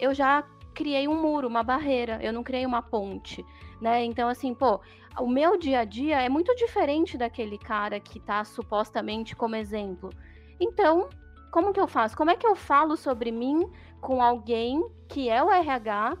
[0.00, 0.42] eu já
[0.74, 3.46] criei um muro, uma barreira, eu não criei uma ponte,
[3.80, 4.04] né?
[4.04, 4.80] Então, assim, pô,
[5.20, 10.10] o meu dia a dia é muito diferente daquele cara que tá supostamente como exemplo.
[10.58, 11.08] Então,
[11.52, 12.16] como que eu faço?
[12.16, 13.70] Como é que eu falo sobre mim
[14.04, 16.18] com alguém que é o RH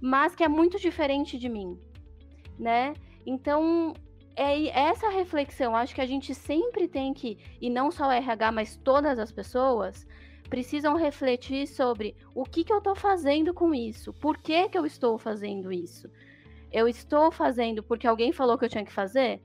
[0.00, 1.78] mas que é muito diferente de mim,
[2.58, 2.94] né?
[3.26, 3.92] Então,
[4.36, 8.52] é essa reflexão, acho que a gente sempre tem que, e não só o RH,
[8.52, 10.06] mas todas as pessoas,
[10.48, 14.86] precisam refletir sobre o que, que eu estou fazendo com isso, por que, que eu
[14.86, 16.08] estou fazendo isso.
[16.72, 19.42] Eu estou fazendo porque alguém falou que eu tinha que fazer?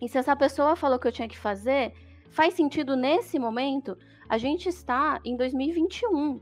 [0.00, 1.92] E se essa pessoa falou que eu tinha que fazer,
[2.30, 3.96] faz sentido nesse momento?
[4.28, 6.40] A gente está em 2021,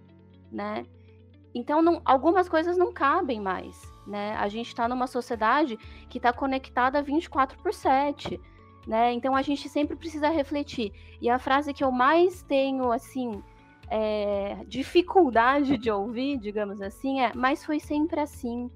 [0.57, 0.87] né?
[1.55, 4.35] Então, não, algumas coisas não cabem mais, né?
[4.37, 8.41] A gente está numa sociedade que está conectada 24 por 7,
[8.87, 9.13] né?
[9.13, 10.93] Então, a gente sempre precisa refletir.
[11.21, 13.43] E a frase que eu mais tenho, assim,
[13.91, 18.71] é, dificuldade de ouvir, digamos assim, é: mas foi sempre assim.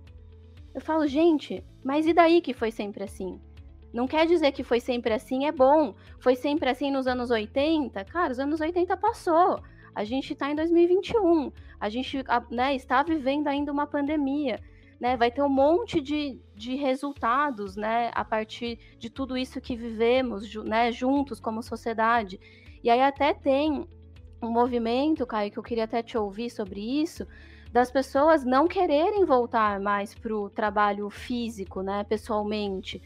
[0.74, 3.40] Eu falo, gente, mas e daí que foi sempre assim?
[3.92, 5.94] Não quer dizer que foi sempre assim, é bom.
[6.20, 8.04] Foi sempre assim nos anos 80?
[8.04, 9.60] Cara, os anos 80 passou.
[9.94, 11.52] A gente está em 2021.
[11.78, 12.18] A gente
[12.50, 14.60] né, está vivendo ainda uma pandemia.
[14.98, 19.74] Né, vai ter um monte de, de resultados né, a partir de tudo isso que
[19.74, 22.38] vivemos né, juntos como sociedade.
[22.84, 23.88] E aí até tem
[24.42, 27.26] um movimento, Caio, que eu queria até te ouvir sobre isso,
[27.72, 33.00] das pessoas não quererem voltar mais para o trabalho físico, né, pessoalmente,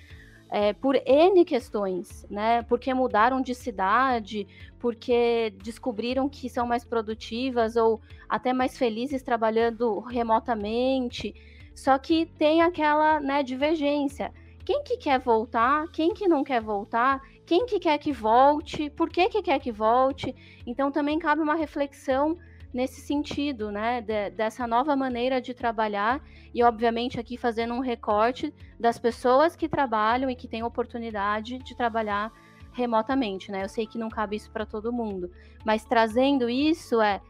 [0.54, 4.46] é, por N questões, né, porque mudaram de cidade,
[4.78, 11.34] porque descobriram que são mais produtivas ou até mais felizes trabalhando remotamente,
[11.74, 14.32] só que tem aquela, né, divergência.
[14.64, 15.88] Quem que quer voltar?
[15.90, 17.20] Quem que não quer voltar?
[17.44, 18.88] Quem que quer que volte?
[18.90, 20.32] Por que que quer que volte?
[20.64, 22.38] Então também cabe uma reflexão
[22.74, 26.20] nesse sentido, né, de, dessa nova maneira de trabalhar
[26.52, 31.76] e, obviamente, aqui fazendo um recorte das pessoas que trabalham e que têm oportunidade de
[31.76, 32.32] trabalhar
[32.72, 33.62] remotamente, né?
[33.62, 35.30] Eu sei que não cabe isso para todo mundo,
[35.64, 37.20] mas trazendo isso é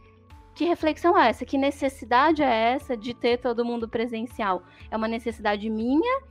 [0.55, 1.45] que reflexão é essa?
[1.45, 4.63] Que necessidade é essa de ter todo mundo presencial?
[4.91, 6.23] É uma necessidade minha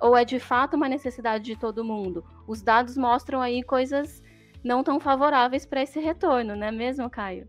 [0.00, 2.24] ou é de fato uma necessidade de todo mundo?
[2.46, 4.22] Os dados mostram aí coisas
[4.62, 7.46] não tão favoráveis para esse retorno, não é mesmo, Caio?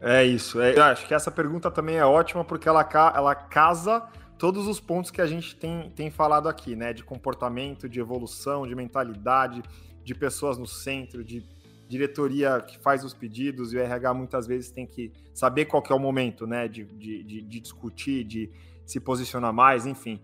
[0.00, 0.60] É isso.
[0.60, 4.06] É, eu acho que essa pergunta também é ótima porque ela, ela casa
[4.38, 6.92] todos os pontos que a gente tem, tem falado aqui, né?
[6.92, 9.62] De comportamento, de evolução, de mentalidade,
[10.04, 11.44] de pessoas no centro, de
[11.88, 15.92] diretoria que faz os pedidos e o RH muitas vezes tem que saber qual que
[15.92, 16.68] é o momento, né?
[16.68, 18.50] De, de, de, de discutir, de
[18.86, 20.20] se posicionar mais, enfim.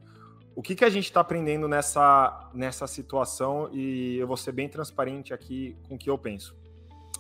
[0.55, 3.69] O que, que a gente está aprendendo nessa, nessa situação?
[3.73, 6.55] E eu vou ser bem transparente aqui com o que eu penso.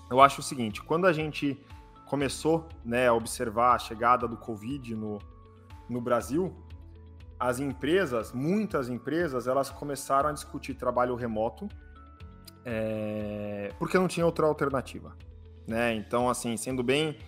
[0.08, 1.58] Eu acho o seguinte: quando a gente
[2.06, 5.18] começou né, a observar a chegada do Covid no,
[5.88, 6.54] no Brasil,
[7.38, 11.68] as empresas, muitas empresas, elas começaram a discutir trabalho remoto
[12.64, 15.16] é, porque não tinha outra alternativa.
[15.66, 15.94] Né?
[15.94, 17.18] Então, assim, sendo bem,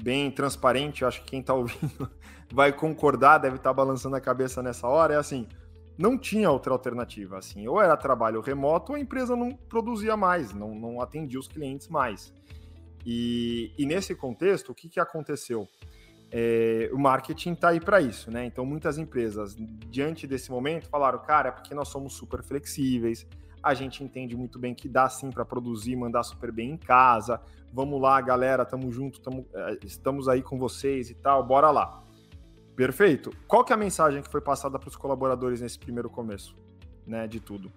[0.00, 2.10] bem transparente, eu acho que quem está ouvindo
[2.52, 5.48] vai concordar, deve estar tá balançando a cabeça nessa hora, é assim,
[5.96, 10.52] não tinha outra alternativa, assim, ou era trabalho remoto ou a empresa não produzia mais,
[10.52, 12.32] não, não atendia os clientes mais.
[13.04, 15.68] E, e nesse contexto, o que, que aconteceu?
[16.32, 18.44] É, o marketing está aí para isso, né?
[18.46, 19.54] Então, muitas empresas,
[19.88, 23.26] diante desse momento, falaram: cara, é porque nós somos super flexíveis,
[23.62, 27.40] a gente entende muito bem que dá sim para produzir, mandar super bem em casa.
[27.72, 32.02] Vamos lá, galera, tamo junto, tamo, é, estamos aí com vocês e tal, bora lá.
[32.74, 33.30] Perfeito.
[33.46, 36.56] Qual que é a mensagem que foi passada para os colaboradores nesse primeiro começo,
[37.06, 37.72] né, de tudo?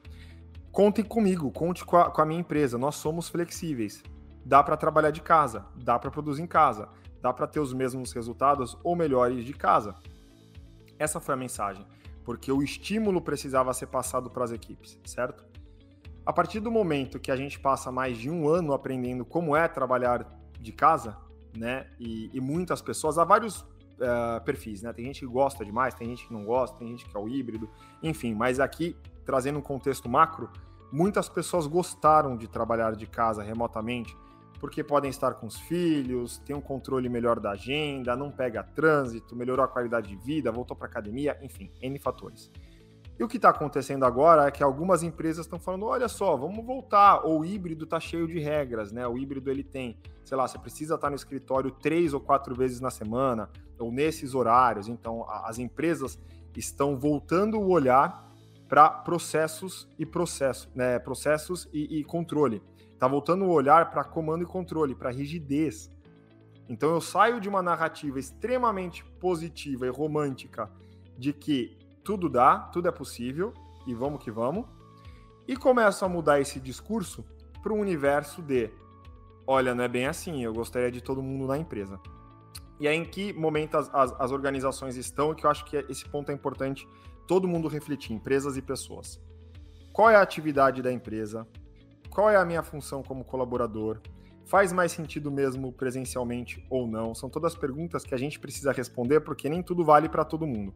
[0.72, 4.04] Contem comigo, conte com a, com a minha empresa, nós somos flexíveis
[4.48, 6.88] dá para trabalhar de casa, dá para produzir em casa,
[7.22, 9.94] dá para ter os mesmos resultados ou melhores de casa.
[10.98, 11.86] Essa foi a mensagem,
[12.24, 15.46] porque o estímulo precisava ser passado para as equipes, certo?
[16.26, 19.68] A partir do momento que a gente passa mais de um ano aprendendo como é
[19.68, 20.26] trabalhar
[20.58, 21.18] de casa,
[21.56, 21.88] né?
[22.00, 24.94] E, e muitas pessoas, há vários uh, perfis, né?
[24.94, 27.28] Tem gente que gosta demais, tem gente que não gosta, tem gente que é o
[27.28, 27.70] híbrido,
[28.02, 28.34] enfim.
[28.34, 30.50] Mas aqui, trazendo um contexto macro,
[30.90, 34.16] muitas pessoas gostaram de trabalhar de casa remotamente
[34.60, 39.36] porque podem estar com os filhos, tem um controle melhor da agenda, não pega trânsito,
[39.36, 42.52] melhorou a qualidade de vida, voltou para academia, enfim, N fatores.
[43.20, 46.64] E o que está acontecendo agora é que algumas empresas estão falando, olha só, vamos
[46.64, 49.08] voltar, ou o híbrido está cheio de regras, né?
[49.08, 52.80] O híbrido ele tem, sei lá, você precisa estar no escritório três ou quatro vezes
[52.80, 54.88] na semana, ou nesses horários.
[54.88, 56.20] Então, as empresas
[56.56, 58.28] estão voltando o olhar
[58.70, 61.00] para processos e processos, né?
[61.00, 62.62] Processos e, e controle.
[63.00, 65.90] Tá voltando o olhar para comando e controle, para rigidez.
[66.68, 70.70] Então eu saio de uma narrativa extremamente positiva e romântica
[71.18, 73.54] de que tudo dá, tudo é possível
[73.86, 74.66] e vamos que vamos,
[75.48, 77.26] e começo a mudar esse discurso
[77.62, 78.70] para um universo de
[79.46, 81.98] olha, não é bem assim, eu gostaria de todo mundo na empresa.
[82.80, 86.08] E aí, em que momento as, as, as organizações estão, que eu acho que esse
[86.10, 86.88] ponto é importante
[87.26, 89.20] todo mundo refletir, empresas e pessoas.
[89.92, 91.48] Qual é a atividade da empresa?
[92.10, 94.00] Qual é a minha função como colaborador,
[94.48, 97.14] Faz mais sentido mesmo presencialmente ou não?
[97.14, 100.74] São todas perguntas que a gente precisa responder porque nem tudo vale para todo mundo.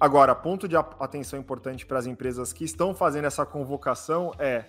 [0.00, 4.64] Agora, ponto de atenção importante para as empresas que estão fazendo essa convocação é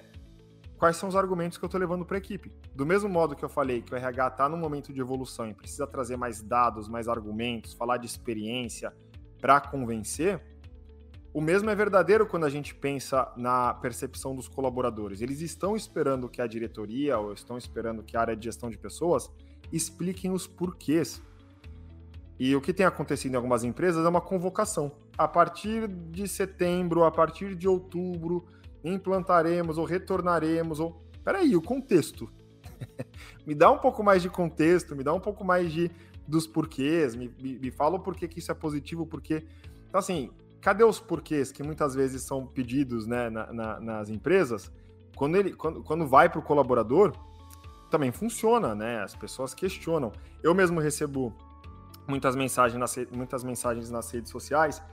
[0.78, 2.52] quais são os argumentos que eu estou levando para a equipe.
[2.72, 5.56] Do mesmo modo que eu falei que o RH está num momento de evolução e
[5.56, 8.94] precisa trazer mais dados, mais argumentos, falar de experiência
[9.42, 10.40] para convencer,
[11.38, 15.22] o mesmo é verdadeiro quando a gente pensa na percepção dos colaboradores.
[15.22, 18.78] Eles estão esperando que a diretoria ou estão esperando que a área de gestão de
[18.80, 19.30] pessoas
[19.72, 21.22] expliquem os porquês.
[22.40, 24.92] E o que tem acontecido em algumas empresas é uma convocação.
[25.16, 28.44] A partir de setembro, a partir de outubro,
[28.84, 32.28] implantaremos ou retornaremos ou peraí, o contexto.
[33.46, 35.92] me dá um pouco mais de contexto, me dá um pouco mais de
[36.28, 39.46] dos porquês, me, me, me fala o porquê que isso é positivo, porque
[39.88, 40.32] então assim,
[40.68, 44.70] cadê os porquês que muitas vezes são pedidos né, na, na, nas empresas?
[45.16, 47.14] Quando, ele, quando, quando vai para o colaborador,
[47.90, 49.02] também funciona, né?
[49.02, 50.12] As pessoas questionam.
[50.44, 51.34] Eu mesmo recebo
[52.06, 54.84] muitas mensagens nas, muitas mensagens nas redes sociais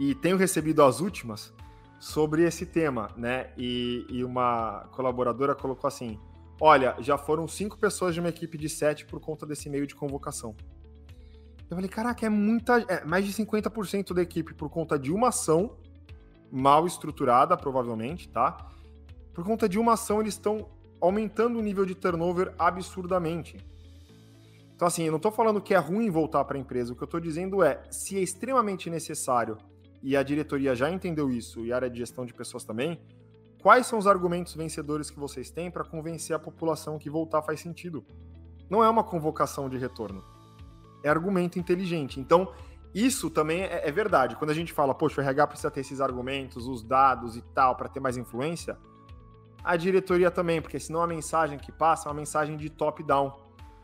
[0.00, 1.52] e tenho recebido as últimas
[2.00, 3.52] sobre esse tema, né?
[3.58, 6.18] E, e uma colaboradora colocou assim:
[6.58, 9.94] Olha, já foram cinco pessoas de uma equipe de sete por conta desse meio de
[9.94, 10.56] convocação.
[11.72, 12.80] Eu falei, caraca, é muita.
[12.86, 15.78] É, mais de 50% da equipe por conta de uma ação
[16.50, 18.68] mal estruturada, provavelmente, tá?
[19.32, 20.68] Por conta de uma ação, eles estão
[21.00, 23.56] aumentando o nível de turnover absurdamente.
[24.74, 26.92] Então, assim, eu não estou falando que é ruim voltar para a empresa.
[26.92, 29.56] O que eu estou dizendo é, se é extremamente necessário
[30.02, 33.00] e a diretoria já entendeu isso e a área de gestão de pessoas também,
[33.62, 37.60] quais são os argumentos vencedores que vocês têm para convencer a população que voltar faz
[37.60, 38.04] sentido?
[38.68, 40.31] Não é uma convocação de retorno
[41.02, 42.20] é argumento inteligente.
[42.20, 42.52] Então,
[42.94, 44.36] isso também é, é, verdade.
[44.36, 47.74] Quando a gente fala, poxa, o RH precisa ter esses argumentos, os dados e tal,
[47.76, 48.76] para ter mais influência,
[49.64, 53.32] a diretoria também, porque senão a mensagem que passa é uma mensagem de top-down.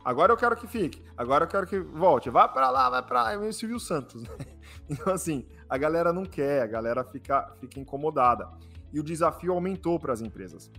[0.04, 3.22] Agora eu quero que fique, agora eu quero que volte, vai para lá, vai para
[3.24, 4.22] lá, é meio Silvio Santos.
[4.22, 4.36] Né?
[4.90, 8.48] Então, assim, a galera não quer, a galera fica, fica incomodada.
[8.90, 10.70] E o desafio aumentou para as empresas.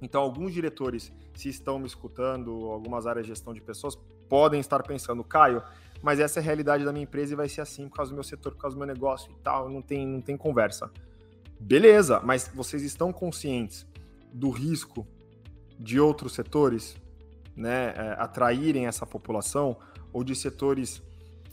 [0.00, 3.96] Então, alguns diretores, se estão me escutando, algumas áreas de gestão de pessoas,
[4.28, 5.62] podem estar pensando, Caio,
[6.02, 8.14] mas essa é a realidade da minha empresa e vai ser assim por causa do
[8.14, 10.90] meu setor, por causa do meu negócio e tal, não tem, não tem conversa.
[11.58, 13.86] Beleza, mas vocês estão conscientes
[14.32, 15.06] do risco
[15.78, 16.96] de outros setores
[17.56, 19.76] né, é, atraírem essa população
[20.12, 21.02] ou de setores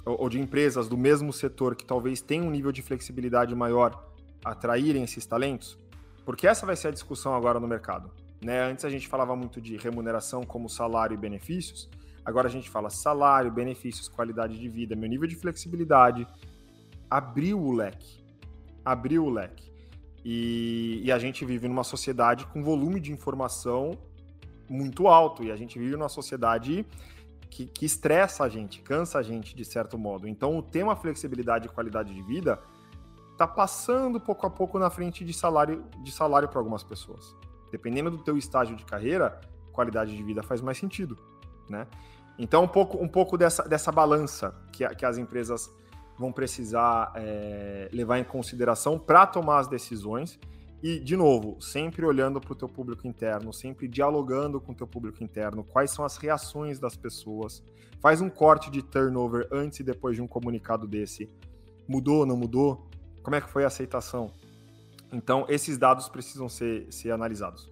[0.05, 4.07] ou, ou de empresas do mesmo setor que talvez tenham um nível de flexibilidade maior
[4.43, 5.77] atraírem esses talentos?
[6.23, 8.11] Porque essa vai ser a discussão agora no mercado.
[8.45, 8.61] Né?
[8.61, 11.89] Antes a gente falava muito de remuneração como salário e benefícios,
[12.25, 16.27] Agora a gente fala salário, benefícios, qualidade de vida, meu nível de flexibilidade.
[17.07, 18.25] Abriu o leque.
[18.83, 19.71] Abriu o leque.
[20.23, 23.91] E, e, a gente vive numa sociedade com volume de informação
[24.67, 25.43] muito alto.
[25.43, 26.83] E a gente vive numa sociedade
[27.47, 30.27] que, que estressa a gente, cansa a gente de certo modo.
[30.27, 32.59] Então o tema flexibilidade e qualidade de vida
[33.33, 37.35] está passando pouco a pouco na frente de salário de salário para algumas pessoas.
[37.71, 39.39] Dependendo do teu estágio de carreira,
[39.71, 41.17] qualidade de vida faz mais sentido,
[41.69, 41.87] né?
[42.37, 45.71] Então, um pouco, um pouco dessa, dessa balança que, que as empresas
[46.17, 50.39] vão precisar é, levar em consideração para tomar as decisões.
[50.83, 54.85] E, de novo, sempre olhando para o teu público interno, sempre dialogando com o teu
[54.85, 57.63] público interno, quais são as reações das pessoas.
[57.99, 61.29] Faz um corte de turnover antes e depois de um comunicado desse.
[61.87, 62.87] Mudou, não mudou?
[63.23, 64.31] Como é que foi a aceitação?
[65.15, 67.69] Então, esses dados precisam ser, ser analisados.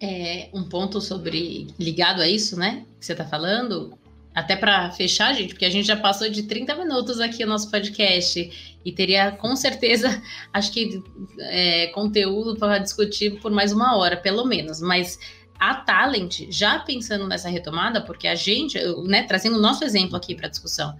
[0.00, 2.86] É, um ponto sobre ligado a isso, né?
[3.00, 3.98] Que você está falando,
[4.32, 7.68] até para fechar, gente, porque a gente já passou de 30 minutos aqui no nosso
[7.70, 10.22] podcast e teria com certeza,
[10.54, 11.02] acho que
[11.40, 14.80] é, conteúdo para discutir por mais uma hora, pelo menos.
[14.80, 15.18] Mas
[15.58, 20.36] a Talent, já pensando nessa retomada, porque a gente, né, trazendo o nosso exemplo aqui
[20.36, 20.96] para discussão,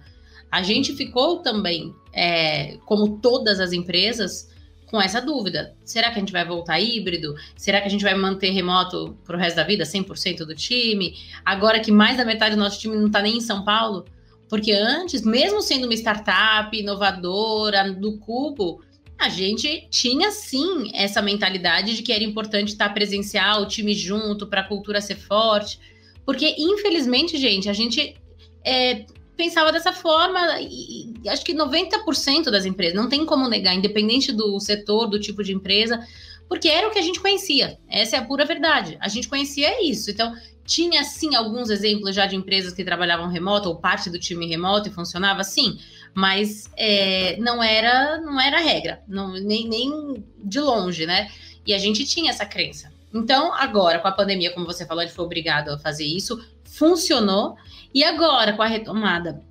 [0.51, 4.49] a gente ficou também, é, como todas as empresas,
[4.89, 5.75] com essa dúvida.
[5.85, 7.35] Será que a gente vai voltar híbrido?
[7.55, 11.15] Será que a gente vai manter remoto para o resto da vida, 100% do time?
[11.45, 14.05] Agora que mais da metade do nosso time não está nem em São Paulo?
[14.49, 18.81] Porque antes, mesmo sendo uma startup inovadora do Cubo,
[19.17, 24.47] a gente tinha sim essa mentalidade de que era importante estar presencial, o time junto,
[24.47, 25.79] para a cultura ser forte.
[26.25, 28.15] Porque, infelizmente, gente, a gente
[28.65, 29.05] é,
[29.39, 34.59] pensava dessa forma e, acho que 90% das empresas, não tem como negar, independente do
[34.59, 36.05] setor, do tipo de empresa,
[36.49, 37.79] porque era o que a gente conhecia.
[37.87, 38.97] Essa é a pura verdade.
[38.99, 40.11] A gente conhecia isso.
[40.11, 40.35] Então,
[40.65, 44.89] tinha sim alguns exemplos já de empresas que trabalhavam remoto ou parte do time remoto
[44.89, 45.79] e funcionava sim,
[46.13, 51.31] mas é, não era não era regra, não, nem, nem de longe, né?
[51.65, 52.91] E a gente tinha essa crença.
[53.13, 56.39] Então, agora, com a pandemia, como você falou, ele foi obrigado a fazer isso,
[56.79, 57.57] funcionou.
[57.93, 59.43] E agora, com a retomada,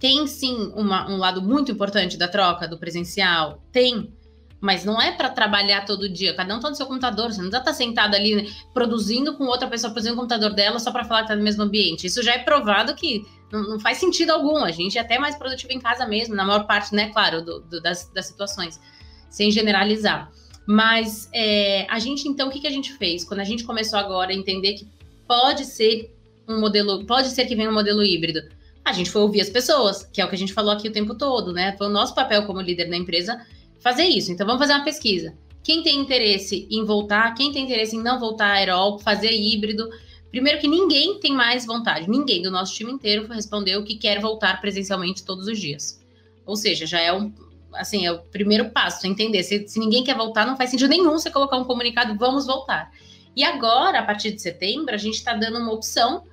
[0.00, 3.62] tem sim uma, um lado muito importante da troca do presencial?
[3.70, 4.12] Tem.
[4.60, 6.34] Mas não é para trabalhar todo dia.
[6.34, 7.30] Cada um está no seu computador.
[7.30, 11.04] Você não está sentado ali produzindo com outra pessoa produzindo o computador dela só para
[11.04, 12.06] falar que está no mesmo ambiente.
[12.06, 14.64] Isso já é provado que não, não, faz sentido algum.
[14.64, 17.60] A gente é até mais produtivo em casa mesmo, na maior parte, né, claro, do,
[17.60, 18.80] do, das, das situações,
[19.28, 20.30] sem generalizar.
[20.66, 23.22] Mas é, a gente, então, o que, que a gente fez?
[23.22, 24.88] Quando a gente começou agora a entender que
[25.28, 26.13] pode ser
[26.48, 28.42] um modelo, pode ser que venha um modelo híbrido,
[28.84, 30.92] a gente foi ouvir as pessoas, que é o que a gente falou aqui o
[30.92, 31.74] tempo todo, né?
[31.78, 33.40] Foi o nosso papel como líder da empresa
[33.80, 34.30] fazer isso.
[34.30, 35.34] Então, vamos fazer uma pesquisa.
[35.62, 39.88] Quem tem interesse em voltar, quem tem interesse em não voltar a aerol, fazer híbrido.
[40.30, 44.60] Primeiro que ninguém tem mais vontade, ninguém do nosso time inteiro respondeu que quer voltar
[44.60, 46.04] presencialmente todos os dias.
[46.44, 47.32] Ou seja, já é um,
[47.72, 49.42] assim, é o primeiro passo, entender.
[49.42, 52.92] Se, se ninguém quer voltar, não faz sentido nenhum você colocar um comunicado, vamos voltar.
[53.34, 56.24] E agora, a partir de setembro, a gente está dando uma opção,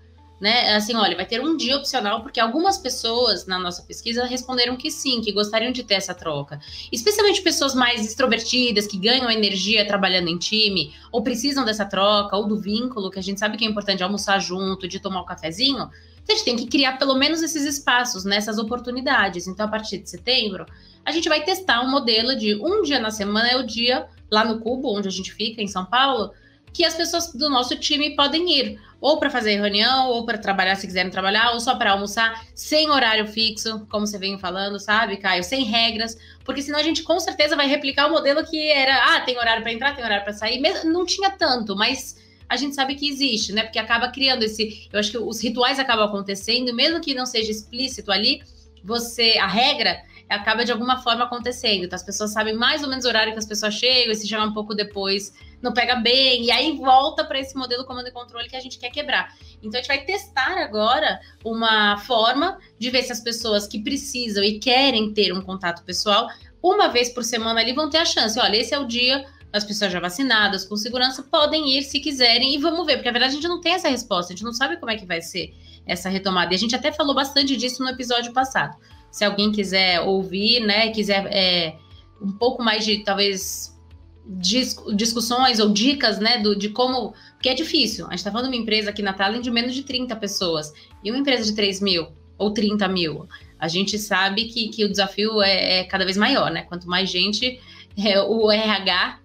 [0.41, 0.73] né?
[0.73, 4.89] Assim, olha, vai ter um dia opcional, porque algumas pessoas na nossa pesquisa responderam que
[4.89, 6.59] sim, que gostariam de ter essa troca.
[6.91, 12.47] Especialmente pessoas mais extrovertidas, que ganham energia trabalhando em time, ou precisam dessa troca, ou
[12.47, 15.83] do vínculo, que a gente sabe que é importante almoçar junto, de tomar um cafezinho.
[16.27, 19.45] A gente tem que criar pelo menos esses espaços, nessas né, oportunidades.
[19.45, 20.65] Então, a partir de setembro,
[21.05, 24.43] a gente vai testar um modelo de um dia na semana é o dia lá
[24.43, 26.31] no Cubo, onde a gente fica, em São Paulo,
[26.73, 30.75] que as pessoas do nosso time podem ir, ou para fazer reunião, ou para trabalhar
[30.75, 35.17] se quiserem trabalhar, ou só para almoçar, sem horário fixo, como você vem falando, sabe,
[35.17, 35.43] Caio?
[35.43, 39.21] Sem regras, porque senão a gente com certeza vai replicar o modelo que era, ah,
[39.21, 42.15] tem horário para entrar, tem horário para sair, não tinha tanto, mas
[42.47, 43.63] a gente sabe que existe, né?
[43.63, 47.49] Porque acaba criando esse, eu acho que os rituais acabam acontecendo, mesmo que não seja
[47.49, 48.41] explícito ali,
[48.83, 51.85] você, a regra acaba de alguma forma acontecendo.
[51.85, 54.27] Então, as pessoas sabem mais ou menos o horário que as pessoas chegam, e se
[54.27, 58.11] chegar um pouco depois, não pega bem, e aí volta para esse modelo comando e
[58.11, 59.35] controle que a gente quer quebrar.
[59.61, 64.43] Então, a gente vai testar agora uma forma de ver se as pessoas que precisam
[64.43, 66.27] e querem ter um contato pessoal,
[66.61, 68.39] uma vez por semana ali vão ter a chance.
[68.39, 72.55] Olha, esse é o dia as pessoas já vacinadas, com segurança, podem ir se quiserem
[72.55, 74.53] e vamos ver, porque a verdade a gente não tem essa resposta, a gente não
[74.53, 75.53] sabe como é que vai ser
[75.85, 76.53] essa retomada.
[76.53, 78.77] E a gente até falou bastante disso no episódio passado
[79.11, 81.75] se alguém quiser ouvir, né, quiser é,
[82.21, 83.77] um pouco mais de talvez
[84.25, 87.13] discussões ou dicas, né, do, de como.
[87.33, 88.05] Porque é difícil.
[88.07, 90.73] A gente está falando de uma empresa aqui na Talent de menos de 30 pessoas
[91.03, 92.07] e uma empresa de 3 mil
[92.37, 93.27] ou 30 mil.
[93.59, 96.63] A gente sabe que, que o desafio é, é cada vez maior, né?
[96.63, 97.59] Quanto mais gente,
[97.97, 99.19] é, o RH,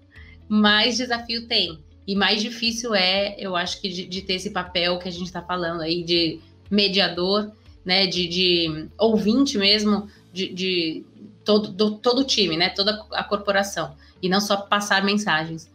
[0.49, 1.79] mais desafio tem.
[2.07, 5.27] E mais difícil é, eu acho que, de, de ter esse papel que a gente
[5.27, 6.39] está falando aí de
[6.71, 7.51] mediador
[7.87, 11.05] né, de, de ouvinte mesmo, de, de
[11.45, 13.95] todo, do, todo o time, né, toda a corporação,
[14.27, 15.71] e não só passar mensagens.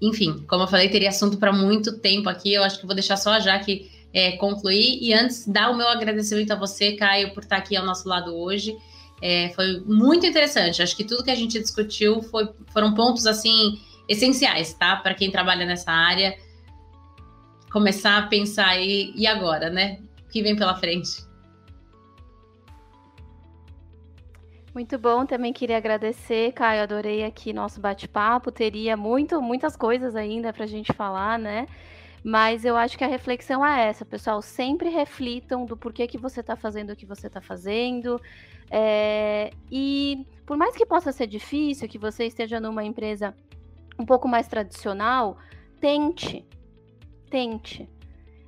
[0.00, 3.16] Enfim, como eu falei, teria assunto para muito tempo aqui, eu acho que vou deixar
[3.16, 7.42] só a Jaque é, concluir, e antes, dar o meu agradecimento a você, Caio, por
[7.42, 8.76] estar aqui ao nosso lado hoje,
[9.20, 13.80] é, foi muito interessante, acho que tudo que a gente discutiu foi, foram pontos, assim,
[14.08, 16.38] essenciais, tá, para quem trabalha nessa área,
[17.70, 19.98] começar a pensar aí, e agora, né?
[20.30, 21.26] que vem pela frente.
[24.74, 30.52] Muito bom, também queria agradecer, Caio, adorei aqui nosso bate-papo, teria muito, muitas coisas ainda
[30.52, 31.66] para a gente falar, né?
[32.22, 36.40] Mas eu acho que a reflexão é essa, pessoal, sempre reflitam do porquê que você
[36.40, 38.20] está fazendo o que você está fazendo,
[38.70, 39.50] é...
[39.70, 43.34] e por mais que possa ser difícil, que você esteja numa empresa
[43.98, 45.38] um pouco mais tradicional,
[45.80, 46.46] tente,
[47.30, 47.88] tente,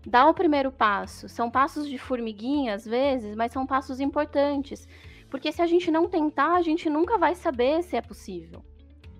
[0.06, 1.28] dá o primeiro passo.
[1.28, 4.86] São passos de formiguinha, às vezes, mas são passos importantes.
[5.30, 8.62] Porque se a gente não tentar, a gente nunca vai saber se é possível,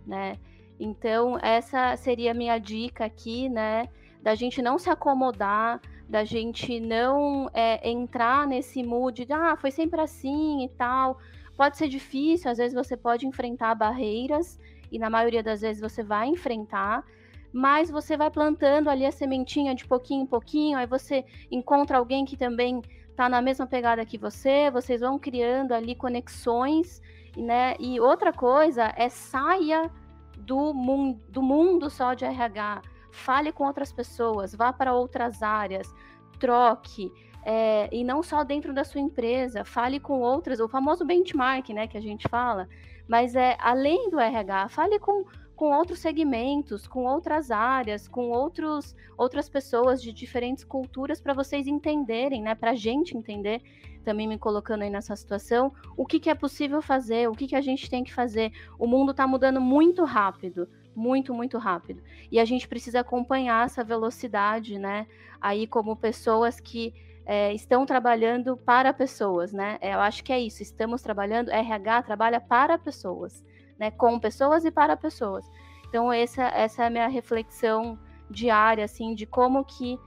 [0.07, 0.37] né?
[0.79, 3.89] Então, essa seria a minha dica aqui, né?
[4.23, 9.71] Da gente não se acomodar, da gente não é, entrar nesse mood de, ah, foi
[9.71, 11.19] sempre assim e tal.
[11.57, 14.59] Pode ser difícil, às vezes você pode enfrentar barreiras,
[14.91, 17.05] e na maioria das vezes você vai enfrentar,
[17.53, 22.25] mas você vai plantando ali a sementinha de pouquinho em pouquinho, aí você encontra alguém
[22.25, 22.83] que também
[23.21, 27.03] está na mesma pegada que você, vocês vão criando ali conexões,
[27.37, 27.75] né?
[27.79, 29.91] E outra coisa é saia
[30.39, 32.81] do, mun do mundo só de RH,
[33.13, 35.95] fale com outras pessoas, vá para outras áreas,
[36.39, 37.13] troque.
[37.45, 41.87] É, e não só dentro da sua empresa, fale com outras, o famoso benchmark, né,
[41.87, 42.67] que a gente fala,
[43.07, 45.27] mas é além do RH, fale com
[45.61, 51.67] com outros segmentos, com outras áreas, com outros, outras pessoas de diferentes culturas para vocês
[51.67, 52.55] entenderem, né?
[52.55, 53.61] Para a gente entender,
[54.03, 57.55] também me colocando aí nessa situação, o que, que é possível fazer, o que, que
[57.55, 58.51] a gente tem que fazer.
[58.79, 62.03] O mundo está mudando muito rápido, muito, muito rápido.
[62.33, 65.07] E a gente precisa acompanhar essa velocidade, né?
[65.39, 66.95] Aí, como pessoas que
[67.27, 69.77] é, estão trabalhando para pessoas, né?
[69.83, 70.63] É, eu acho que é isso.
[70.63, 73.45] Estamos trabalhando, RH trabalha para pessoas,
[73.81, 73.91] né?
[73.91, 75.51] Com pessoas e para pessoas.
[75.89, 77.99] Então, essa, essa é a minha reflexão
[78.31, 79.99] diária, assim, de como que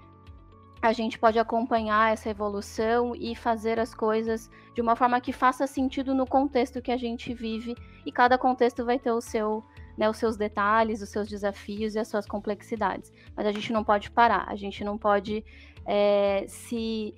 [0.82, 5.66] a gente pode acompanhar essa evolução e fazer as coisas de uma forma que faça
[5.66, 7.74] sentido no contexto que a gente vive
[8.06, 9.64] e cada contexto vai ter o seu,
[9.98, 13.12] né, os seus detalhes, os seus desafios e as suas complexidades.
[13.36, 15.44] Mas a gente não pode parar, a gente não pode
[15.86, 17.16] é, se,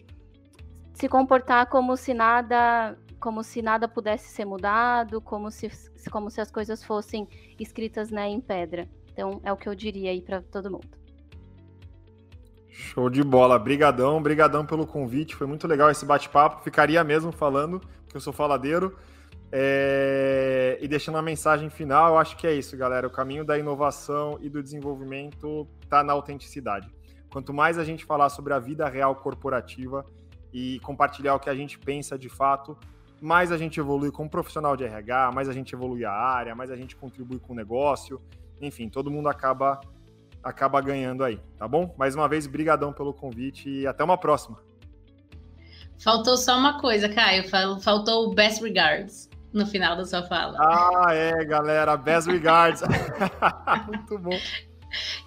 [0.93, 2.95] se comportar como se nada
[3.26, 5.67] como se nada pudesse ser mudado, como se,
[6.11, 7.28] como se as coisas fossem
[7.59, 8.88] escritas né, em pedra.
[9.11, 10.88] Então é o que eu diria aí para todo mundo.
[12.69, 17.82] Show de bola, brigadão, brigadão pelo convite, foi muito legal esse bate-papo, ficaria mesmo falando,
[18.07, 18.95] que eu sou faladeiro,
[19.51, 20.78] é...
[20.80, 24.38] e deixando a mensagem final, eu acho que é isso, galera, o caminho da inovação
[24.39, 26.93] e do desenvolvimento está na autenticidade.
[27.32, 30.05] Quanto mais a gente falar sobre a vida real corporativa
[30.53, 32.78] e compartilhar o que a gente pensa de fato,
[33.22, 36.72] mais a gente evolui como profissional de RH, mais a gente evolui a área, mais
[36.72, 38.22] a gente contribui com o negócio,
[38.61, 39.80] enfim, todo mundo acaba
[40.43, 41.95] acaba ganhando aí, tá bom?
[41.97, 44.59] Mais uma vez, brigadão pelo convite e até uma próxima.
[45.97, 50.57] Faltou só uma coisa, Caio, faltou o best regards no final da sua fala.
[50.59, 52.84] Ah, é, galera, best regards.
[53.88, 54.38] Muito bom.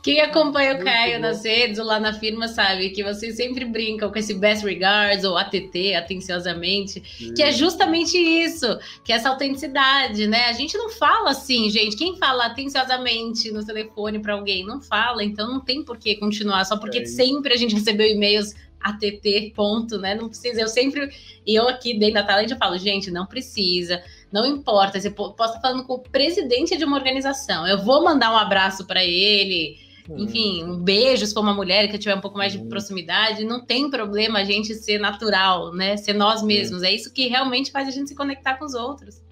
[0.02, 4.10] Quem acompanha o Caio nas redes ou lá na firma sabe que vocês sempre brincam
[4.10, 7.34] com esse best regards ou ATT, atenciosamente, Sim.
[7.34, 10.46] que é justamente isso, que é essa autenticidade, né?
[10.46, 11.96] A gente não fala assim, gente.
[11.96, 16.64] Quem fala atenciosamente no telefone para alguém não fala, então não tem por que continuar,
[16.64, 20.14] só porque é sempre a gente recebeu e-mails ATT, ponto, né?
[20.14, 20.60] Não precisa.
[20.60, 21.10] Eu sempre,
[21.46, 24.02] e eu aqui dentro da Talent, eu falo, gente, não precisa,
[24.32, 25.00] não importa.
[25.00, 27.66] Você pode estar falando com o presidente de uma organização.
[27.66, 29.78] Eu vou mandar um abraço para ele,
[30.16, 33.44] enfim, um beijo se for uma mulher que tiver um pouco mais de proximidade.
[33.44, 35.96] Não tem problema a gente ser natural, né?
[35.96, 36.82] Ser nós mesmos.
[36.82, 39.27] É isso que realmente faz a gente se conectar com os outros.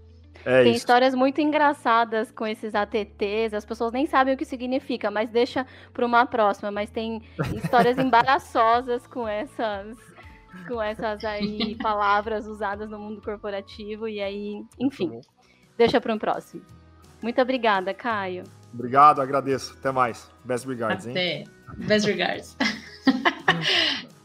[0.48, 0.78] É Tem isso.
[0.78, 5.66] histórias muito engraçadas com esses ATTs, as pessoas nem sabem o que significa, mas deixa
[5.92, 6.70] para uma próxima.
[6.70, 7.20] Mas tem
[7.56, 9.98] histórias embaraçosas com essas
[10.68, 15.20] com essas aí palavras usadas no mundo corporativo e aí, enfim,
[15.76, 16.62] deixa para um próximo.
[17.20, 18.44] Muito obrigada, Caio.
[18.72, 19.74] Obrigado, agradeço.
[19.80, 20.30] Até mais.
[20.44, 21.38] Best regards, Até.
[21.38, 21.44] hein?
[21.76, 22.56] Best regards.